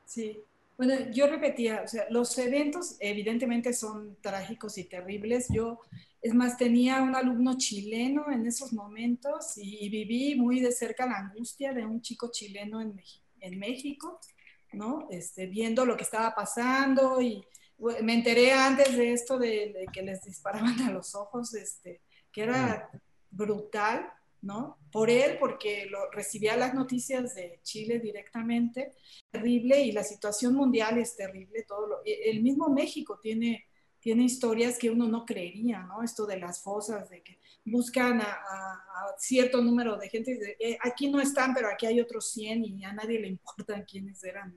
[0.05, 0.45] Sí,
[0.81, 5.49] bueno, yo repetía, o sea, los eventos evidentemente son trágicos y terribles.
[5.51, 5.79] Yo,
[6.23, 11.19] es más, tenía un alumno chileno en esos momentos y, viví muy de cerca la
[11.19, 12.99] angustia de un chico chileno en,
[13.41, 14.21] en México,
[14.73, 15.07] ¿no?
[15.11, 17.45] Este, viendo lo que estaba pasando y
[18.03, 22.01] me enteré antes de esto de, que les disparaban a los ojos, este,
[22.33, 22.89] que era
[23.31, 24.11] brutal
[24.43, 24.79] ¿no?
[24.91, 28.93] Por él, porque lo, recibía las noticias de Chile directamente,
[29.31, 33.67] terrible, y la situación mundial es terrible, todo e, el mismo México tiene,
[33.99, 36.03] tiene historias que uno no creería, ¿no?
[36.03, 38.47] Esto de las fosas, de que buscan a,
[39.19, 42.93] cierto número de gente, eh, aquí no están, pero aquí hay otros 100 y a
[42.93, 44.55] nadie le importa quiénes eran.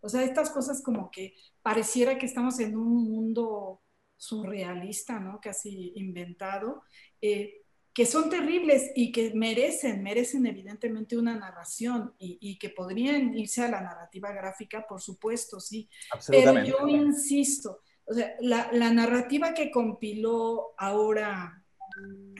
[0.00, 3.82] O sea, estas cosas como que pareciera que estamos en un mundo
[4.16, 5.40] surrealista, ¿no?
[5.40, 6.82] Casi inventado.
[7.20, 7.61] Eh,
[7.94, 13.68] que son terribles y que merecen, merecen evidentemente una narración y, que podrían irse a
[13.68, 15.88] la narrativa gráfica, por supuesto, sí.
[16.26, 21.62] Pero yo insisto, o sea, la, narrativa que compiló ahora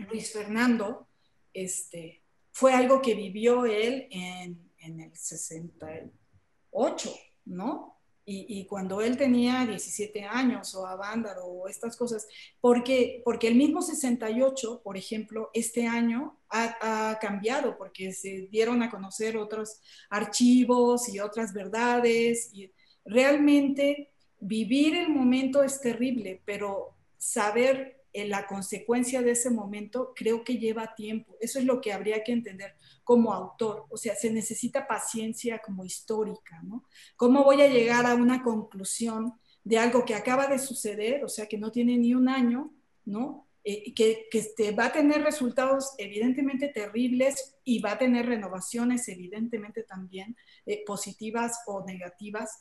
[0.08, 1.08] Luis Fernando,
[1.52, 8.01] este, fue algo que vivió él en, en el 68, ¿no?
[8.24, 12.28] Y, cuando él tenía 17 años o a Vándaro o estas cosas,
[12.60, 18.90] porque, porque el mismo 68, por ejemplo, este año ha, cambiado porque se dieron a
[18.90, 22.70] conocer otros archivos y otras verdades y
[23.04, 30.58] realmente vivir el momento es terrible, pero saber la consecuencia de ese momento creo que
[30.58, 31.36] lleva tiempo.
[31.40, 33.86] Eso es lo que habría que entender como autor.
[33.88, 36.84] O sea, se necesita paciencia como histórica, ¿no?
[37.16, 39.34] ¿Cómo voy a llegar a una conclusión
[39.64, 43.48] de algo que acaba de suceder, o sea, que no tiene ni un año, ¿no?
[43.64, 49.08] Eh, que, que este, va a tener resultados evidentemente terribles y va a tener renovaciones
[49.08, 50.36] evidentemente también
[50.66, 52.58] eh, positivas o negativas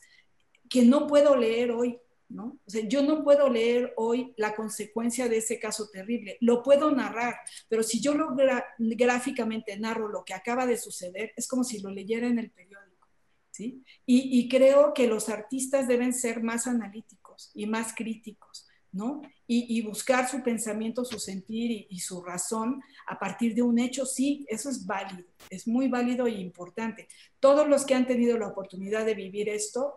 [0.70, 1.98] que no puedo leer hoy
[2.32, 2.58] ¿no?
[2.66, 6.90] O sea, yo no puedo leer hoy la consecuencia de ese caso terrible, lo puedo
[6.90, 7.36] narrar,
[7.68, 8.34] pero si yo lo
[8.78, 13.08] gráficamente narro lo que acaba de suceder, es como si lo leyera en el periódico,
[13.50, 13.84] ¿sí?
[14.06, 19.22] Y, creo que los artistas deben ser más analíticos y más críticos, ¿no?
[19.46, 24.46] Y, buscar su pensamiento, su sentir y, su razón a partir de un hecho, sí,
[24.48, 27.08] eso es válido, es muy válido e importante.
[27.40, 29.92] Todos los que han tenido la oportunidad de vivir esto,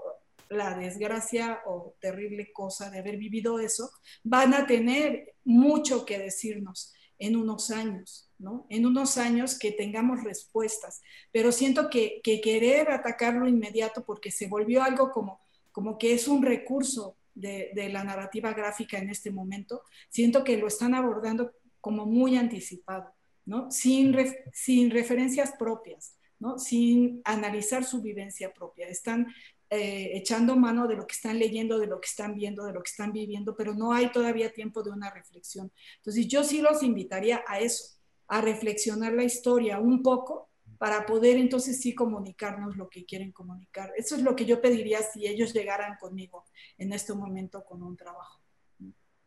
[0.49, 3.89] la desgracia o terrible cosa de haber vivido eso,
[4.23, 8.65] van a tener mucho que decirnos en unos años, ¿no?
[8.69, 11.01] En unos años que tengamos respuestas.
[11.31, 15.39] Pero siento que, querer atacarlo inmediato porque se volvió algo como,
[15.71, 20.67] como que es un recurso de, la narrativa gráfica en este momento, siento que lo
[20.67, 21.51] están abordando
[21.81, 23.13] como muy anticipado,
[23.45, 23.69] ¿no?
[23.71, 24.15] Sin,
[24.53, 26.15] sin referencias propias.
[26.37, 26.59] ¿no?
[26.59, 28.89] sin analizar su vivencia propia.
[28.89, 29.33] Están
[29.77, 32.81] eh, echando mano de lo que están leyendo, de lo que están viendo, de lo
[32.81, 35.71] que están viviendo, pero no hay todavía tiempo de una reflexión.
[35.97, 37.97] Entonces yo sí los invitaría a eso,
[38.27, 43.91] a reflexionar la historia un poco para poder entonces sí comunicarnos lo que quieren comunicar.
[43.95, 46.45] Eso es lo que yo pediría si ellos llegaran conmigo
[46.77, 48.41] en este momento con un trabajo.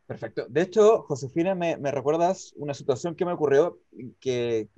[0.05, 0.47] Perfecto.
[0.49, 3.79] De hecho, Josefina, me, me recuerdas una situación que me ocurrió
[4.19, 4.69] que,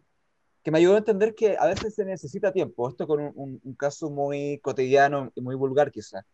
[0.64, 2.90] que me ayudó a entender que a veces se necesita tiempo.
[2.90, 6.26] Esto con un, caso muy cotidiano y muy vulgar quizá.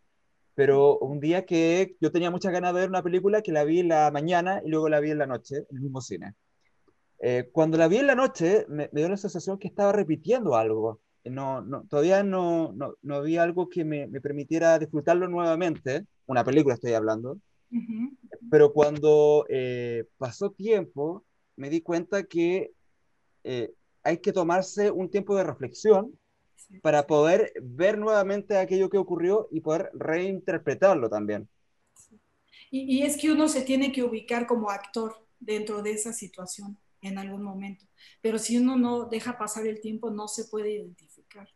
[0.54, 3.80] pero un día que yo tenía muchas ganas de ver una película que la vi
[3.80, 6.34] en la mañana y luego la vi en la noche, en el mismo cine.
[7.20, 11.00] Eh, cuando la vi en la noche, me, dio la sensación que estaba repitiendo algo.
[11.24, 16.44] No, no, todavía no, no, no, había algo que me, me, permitiera disfrutarlo nuevamente, una
[16.44, 17.38] película estoy hablando,
[18.50, 21.24] pero cuando eh, pasó tiempo,
[21.56, 22.72] me di cuenta que
[23.44, 23.72] eh,
[24.08, 26.18] hay que tomarse un tiempo de reflexión
[26.80, 31.46] para poder ver nuevamente aquello que ocurrió y poder reinterpretarlo también.
[32.70, 36.78] Y, y, es que uno se tiene que ubicar como actor dentro de esa situación
[37.02, 37.86] en algún momento,
[38.22, 41.48] pero si uno no deja pasar el tiempo no se puede identificar,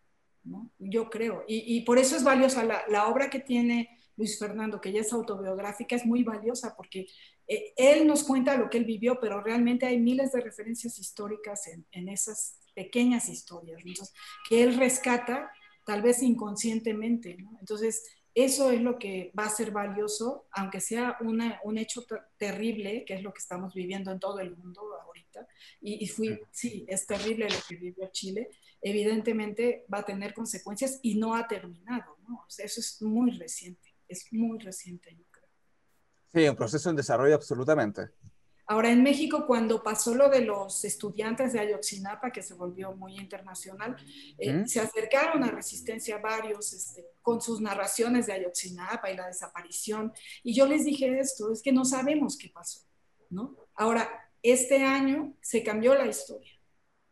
[0.45, 0.71] ¿no?
[0.79, 4.81] Yo creo, y, y por eso es valiosa la, la, obra que tiene Luis Fernando,
[4.81, 7.07] que ya es autobiográfica, es muy valiosa porque
[7.47, 11.67] eh, él nos cuenta lo que él vivió, pero realmente hay miles de referencias históricas
[11.69, 14.15] en, en esas pequeñas historias, entonces,
[14.49, 15.51] que él rescata
[15.85, 17.57] tal vez inconscientemente, ¿no?
[17.61, 18.03] Entonces,
[18.35, 22.07] eso es lo que va a ser valioso, aunque sea una, un hecho
[22.39, 25.47] terrible, que es lo que estamos viviendo en todo el mundo ahorita,
[25.83, 28.49] y, y fui, sí, es terrible lo que vivió Chile,
[28.81, 32.37] evidentemente va a tener consecuencias y no ha terminado, ¿no?
[32.37, 35.49] O sea, eso es muy reciente, es muy reciente, yo creo.
[36.33, 38.11] Sí, un proceso en desarrollo absolutamente.
[38.67, 43.19] Ahora, en México, cuando pasó lo de los estudiantes de Ayotzinapa, que se volvió muy
[43.19, 43.97] internacional,
[44.39, 50.13] eh, se acercaron a Resistencia varios este, con sus narraciones de Ayotzinapa y la desaparición.
[50.43, 52.81] Y yo les dije esto, es que no sabemos qué pasó,
[53.31, 53.57] ¿no?
[53.75, 54.09] Ahora,
[54.43, 56.53] este año se cambió la historia,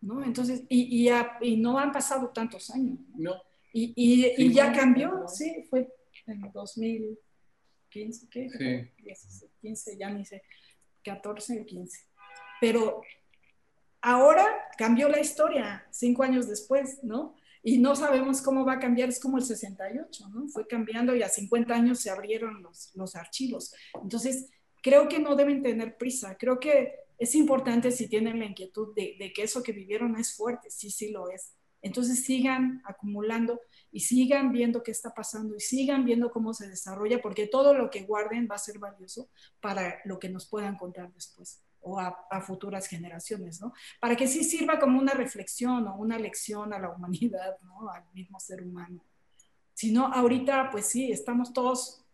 [0.00, 0.24] ¿no?
[0.24, 1.12] Entonces, y, y,
[1.42, 3.00] y no han pasado tantos años.
[3.14, 3.34] No.
[3.72, 5.92] Y, y ya cambió, sí, fue
[6.30, 8.48] en 2015, ¿qué?
[8.50, 9.44] Sí.
[9.60, 10.42] 15, ya ni sé.
[11.04, 11.98] 14 y 15.
[12.60, 13.02] Pero
[14.00, 14.46] ahora
[14.76, 17.36] cambió la historia, cinco años después, ¿no?
[17.62, 20.48] Y no sabemos cómo va a cambiar, es como el 68, ¿no?
[20.48, 23.74] Fue cambiando y a 50 años se abrieron los, los archivos.
[24.02, 24.48] Entonces,
[24.82, 29.16] creo que no deben tener prisa, creo que es importante si tienen la inquietud de,
[29.18, 31.52] de que eso que vivieron es fuerte, sí, sí lo es.
[31.82, 37.20] Entonces sigan acumulando y sigan viendo qué está pasando y sigan viendo cómo se desarrolla,
[37.22, 39.28] porque todo lo que guarden va a ser valioso
[39.60, 43.72] para lo que nos puedan contar después o a, futuras generaciones, ¿no?
[44.00, 47.88] Para que sí sirva como una reflexión o una lección a la humanidad, ¿no?
[47.90, 49.04] Al mismo ser humano.
[49.72, 52.04] Si no, ahorita, pues sí, estamos todos,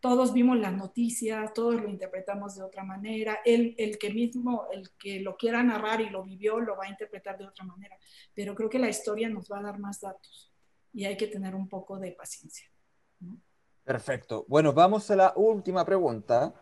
[0.00, 3.40] todos vimos las noticias, todos lo interpretamos de otra manera.
[3.44, 6.90] El, el que mismo, el que lo quiera narrar y lo vivió, lo va a
[6.90, 7.96] interpretar de otra manera.
[8.34, 10.52] Pero creo que la historia nos va a dar más datos
[10.92, 12.66] y hay que tener un poco de paciencia.
[13.84, 14.44] Perfecto.
[14.48, 16.54] Bueno, vamos a la última pregunta.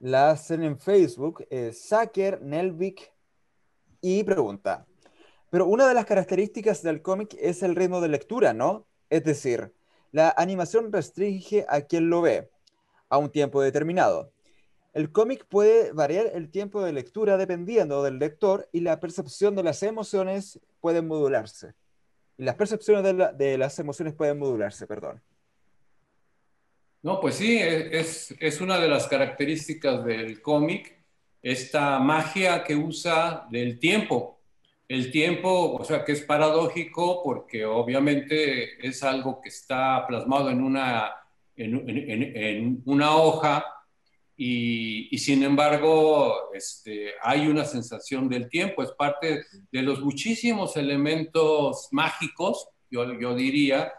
[0.00, 3.12] La hacen en Facebook, eh, Saker Nelvik,
[4.00, 4.86] y pregunta,
[5.50, 8.86] pero una de las características del cómic es el ritmo de lectura, ¿no?
[9.10, 9.74] Es decir,
[10.12, 12.50] la animación restringe a quien lo ve
[13.08, 14.32] a un tiempo determinado.
[14.94, 19.62] El cómic puede variar el tiempo de lectura dependiendo del lector y la percepción de
[19.62, 21.74] las emociones puede modularse.
[22.36, 25.22] Las percepciones de, la, de las emociones pueden modularse, perdón.
[27.02, 30.98] No, pues sí, es, es una de las características del cómic,
[31.42, 34.40] esta magia que usa del tiempo.
[34.88, 40.62] El tiempo, o sea, que es paradójico porque obviamente es algo que está plasmado en
[40.62, 41.12] una,
[41.58, 43.64] en, en, en una hoja
[44.36, 50.76] y, y, sin embargo este, hay una sensación del tiempo, es parte de los muchísimos
[50.76, 53.92] elementos mágicos, yo, yo diría,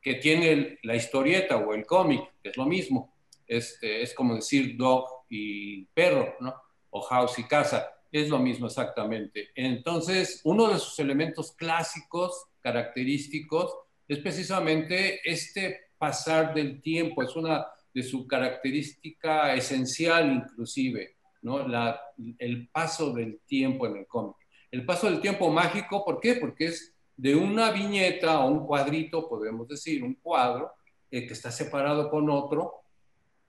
[0.00, 3.14] que tiene la historieta o el cómic, es lo mismo.
[3.46, 6.54] Este, es como decir dog y perro, ¿no?
[6.90, 9.50] O house y casa, es lo mismo exactamente.
[9.54, 13.74] Entonces, uno de sus elementos clásicos, característicos,
[14.08, 17.64] es precisamente este pasar del tiempo, es una
[17.94, 21.68] de su característica esencial inclusive, ¿no?
[21.68, 22.00] La,
[22.40, 24.34] el paso del tiempo en el cómic.
[24.72, 26.34] El paso del tiempo mágico, ¿por qué?
[26.34, 30.72] Porque es de una viñeta o un cuadrito, podemos decir, un cuadro,
[31.08, 32.82] eh, que está separado con otro,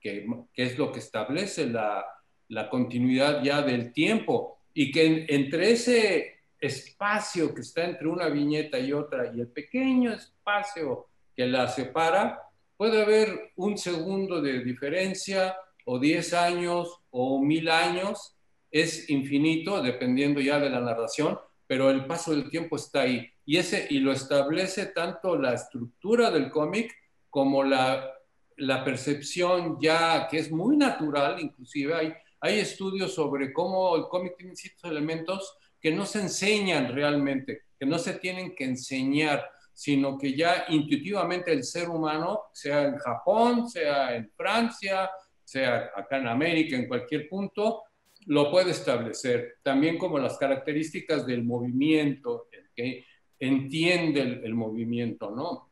[0.00, 2.06] que, que es lo que establece la,
[2.50, 8.28] la, continuidad ya del tiempo, y que en, entre ese espacio que está entre una
[8.28, 12.43] viñeta y otra y el pequeño espacio que la separa,
[12.76, 18.36] puede haber un segundo de diferencia o diez años o mil años,
[18.70, 23.28] es infinito dependiendo ya de la narración, pero el paso del tiempo está ahí.
[23.46, 26.92] Y, ese, y lo establece tanto la estructura del cómic
[27.30, 28.10] como la,
[28.56, 34.36] la percepción ya que es muy natural, inclusive hay, hay estudios sobre cómo el cómic
[34.36, 40.16] tiene ciertos elementos que no se enseñan realmente, que no se tienen que enseñar, sino
[40.16, 45.10] que ya intuitivamente el ser humano, sea en Japón, sea en Francia,
[45.42, 47.82] sea acá en América, en cualquier punto,
[48.26, 49.56] lo puede establecer.
[49.62, 53.04] También como las características del movimiento, el que
[53.38, 55.70] entiende el, movimiento, ¿no?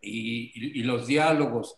[0.00, 1.76] Y, los diálogos.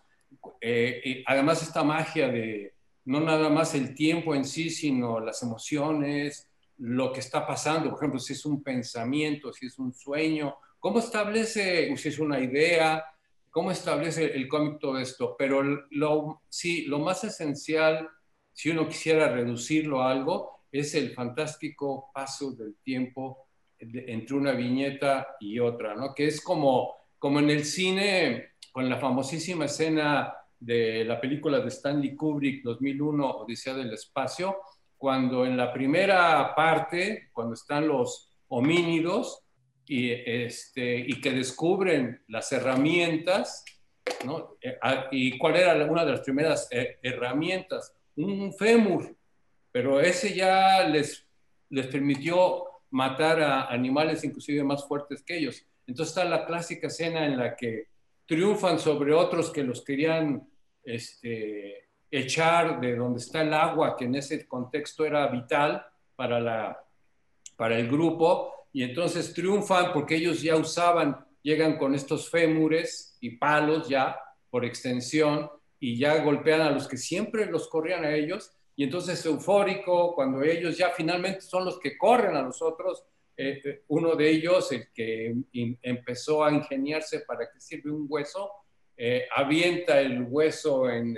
[0.61, 2.75] Eh, además, esta magia de
[3.05, 6.49] no nada más el tiempo en sí, sino las emociones,
[6.79, 10.99] lo que está pasando, por ejemplo, si es un pensamiento, si es un sueño, cómo
[10.99, 13.05] establece, si es una idea,
[13.51, 15.37] cómo establece el cómic todo esto.
[15.39, 18.09] Pero lo, sí, lo más esencial,
[18.53, 23.47] si uno quisiera reducirlo a algo, es el fantástico paso del tiempo
[23.79, 26.13] entre una viñeta y otra, ¿no?
[26.13, 31.69] Que es como, como en el cine, con la famosísima escena de la película de
[31.69, 34.57] Stanley Kubrick 2001, Odisea del Espacio,
[34.99, 39.45] cuando en la primera parte, cuando están los homínidos
[39.87, 43.65] y, este, y que descubren las herramientas,
[44.25, 44.57] ¿no?
[44.61, 47.95] Eh, ah, ¿Y cuál era una de las primeras eh, herramientas?
[48.17, 49.17] Un fémur,
[49.71, 51.27] pero ese ya les,
[51.71, 55.65] les permitió matar a animales inclusive más fuertes que ellos.
[55.87, 57.89] Entonces está la clásica escena en la que
[58.27, 60.47] triunfan sobre otros que los querían
[60.85, 65.85] este, echar de donde está el agua, que en ese contexto era vital
[66.15, 66.85] para, la,
[67.57, 73.37] para el grupo, y entonces triunfan porque ellos ya usaban, llegan con estos fémures y
[73.37, 74.19] palos ya
[74.51, 75.51] por extensión,
[75.83, 80.43] y ya golpean a los que siempre los corrían a ellos, y entonces eufórico, cuando
[80.43, 83.05] ellos ya finalmente son los que corren a los otros,
[83.37, 85.35] eh, eh, uno de ellos, el que
[85.83, 88.51] empezó a ingeniarse para que sirve un hueso,
[88.97, 91.17] eh, avienta el hueso en,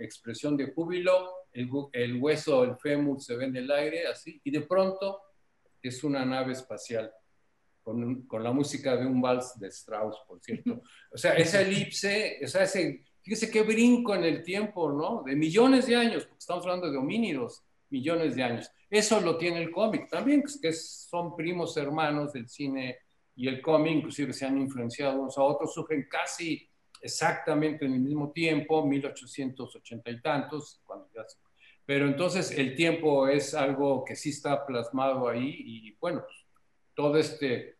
[0.00, 4.62] expresión de júbilo, el, hueso, el fémur se ve en el aire, así, y de
[4.62, 5.20] pronto
[5.88, 7.12] es una nave espacial,
[7.82, 10.82] con, la música de un vals de Strauss, por cierto.
[11.12, 15.22] O sea, esa elipse, o sea, ese, fíjese qué brinco en el tiempo, ¿no?
[15.24, 18.70] De millones de años, porque estamos hablando de homínidos, millones de años.
[18.90, 22.98] Eso lo tiene el cómic también, que son primos hermanos del cine
[23.36, 26.68] y el cómic, inclusive se han influenciado unos a otros, sufren casi
[27.00, 31.24] exactamente en el mismo tiempo, 1880 y tantos, cuando ya
[31.86, 36.36] pero entonces el tiempo es algo que sí está plasmado ahí y bueno, pues,
[36.94, 37.76] todo este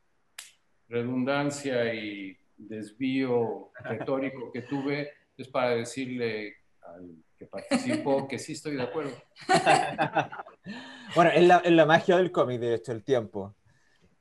[0.89, 8.77] redundancia y desvío retórico que tuve es para decirle al que participó que sí estoy
[8.77, 9.13] de acuerdo.
[11.15, 13.55] bueno, es la, es la magia del cómic, de hecho, el tiempo.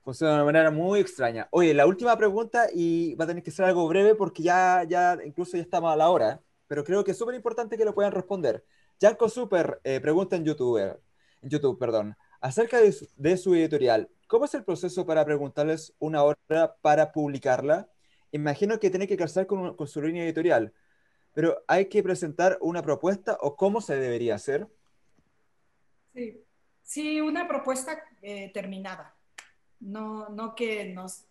[0.04, 1.48] Funciona de una manera muy extraña.
[1.52, 5.18] Oye, la última pregunta, y va a tener que ser algo breve porque ya, ya
[5.26, 8.12] incluso ya estamos a la hora, pero creo que es súper importante que lo puedan
[8.12, 8.66] responder.
[9.00, 11.00] Janko Super eh, pregunta en YouTube,
[11.42, 14.10] en YouTube perdón, acerca de su, editorial.
[14.28, 17.90] ¿Cómo es el proceso para preguntarles una obra para publicarla?
[18.32, 19.18] Imagino que tiene que
[19.48, 20.74] con, con su línea editorial,
[21.34, 24.68] pero ¿hay que presentar una propuesta o cómo se debería hacer?
[26.14, 26.44] Sí,
[26.84, 29.16] sí una propuesta eh, terminada
[29.80, 31.26] no, no que nos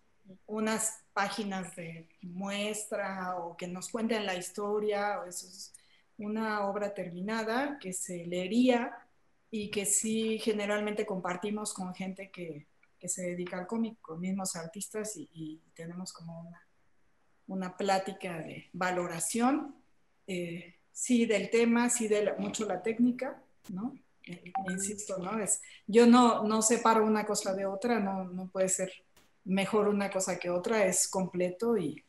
[0.47, 5.73] unas páginas de muestra o que nos cuenten la historia, o eso es
[6.19, 8.97] una obra terminada que se leería
[9.51, 12.67] y que sí generalmente compartimos con gente que,
[13.07, 16.67] se dedica al cómic, con mismos artistas y, tenemos como una,
[17.49, 19.77] una, plática de valoración,
[20.27, 23.95] eh, sí del tema, sí de mucho la técnica, ¿no?
[24.71, 25.39] insisto, ¿no?
[25.39, 28.93] Es, yo no, no separo una cosa de otra, no, no puede ser
[29.45, 32.03] mejor una cosa que otra, es completo y,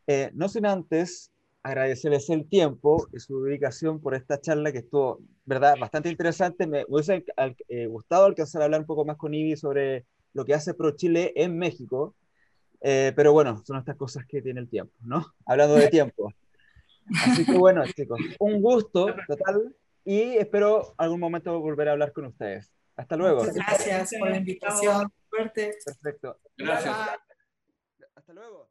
[0.08, 1.32] Eh, no sin antes
[1.66, 5.76] agradecerles el tiempo y su dedicación por esta charla que estuvo, ¿verdad?
[5.80, 6.68] Bastante interesante.
[6.68, 7.26] Me hubiese
[7.70, 10.92] eh, gustado alcanzar a hablar un poco más con Ivy sobre lo que hace Pro
[10.92, 12.14] Chile en México.
[12.82, 15.26] Eh, pero bueno, son estas cosas que tiene el tiempo, ¿no?
[15.48, 16.32] Hablando de tiempo.
[17.26, 22.26] Así que bueno, chicos, un gusto total y espero algún momento volver a hablar con
[22.26, 22.72] ustedes.
[22.96, 23.40] Hasta luego.
[23.40, 25.12] Muchas gracias por la invitación.
[25.32, 25.76] Suerte.
[25.84, 26.38] Perfecto.
[26.58, 26.96] Gracias.
[28.16, 28.70] Hasta luego.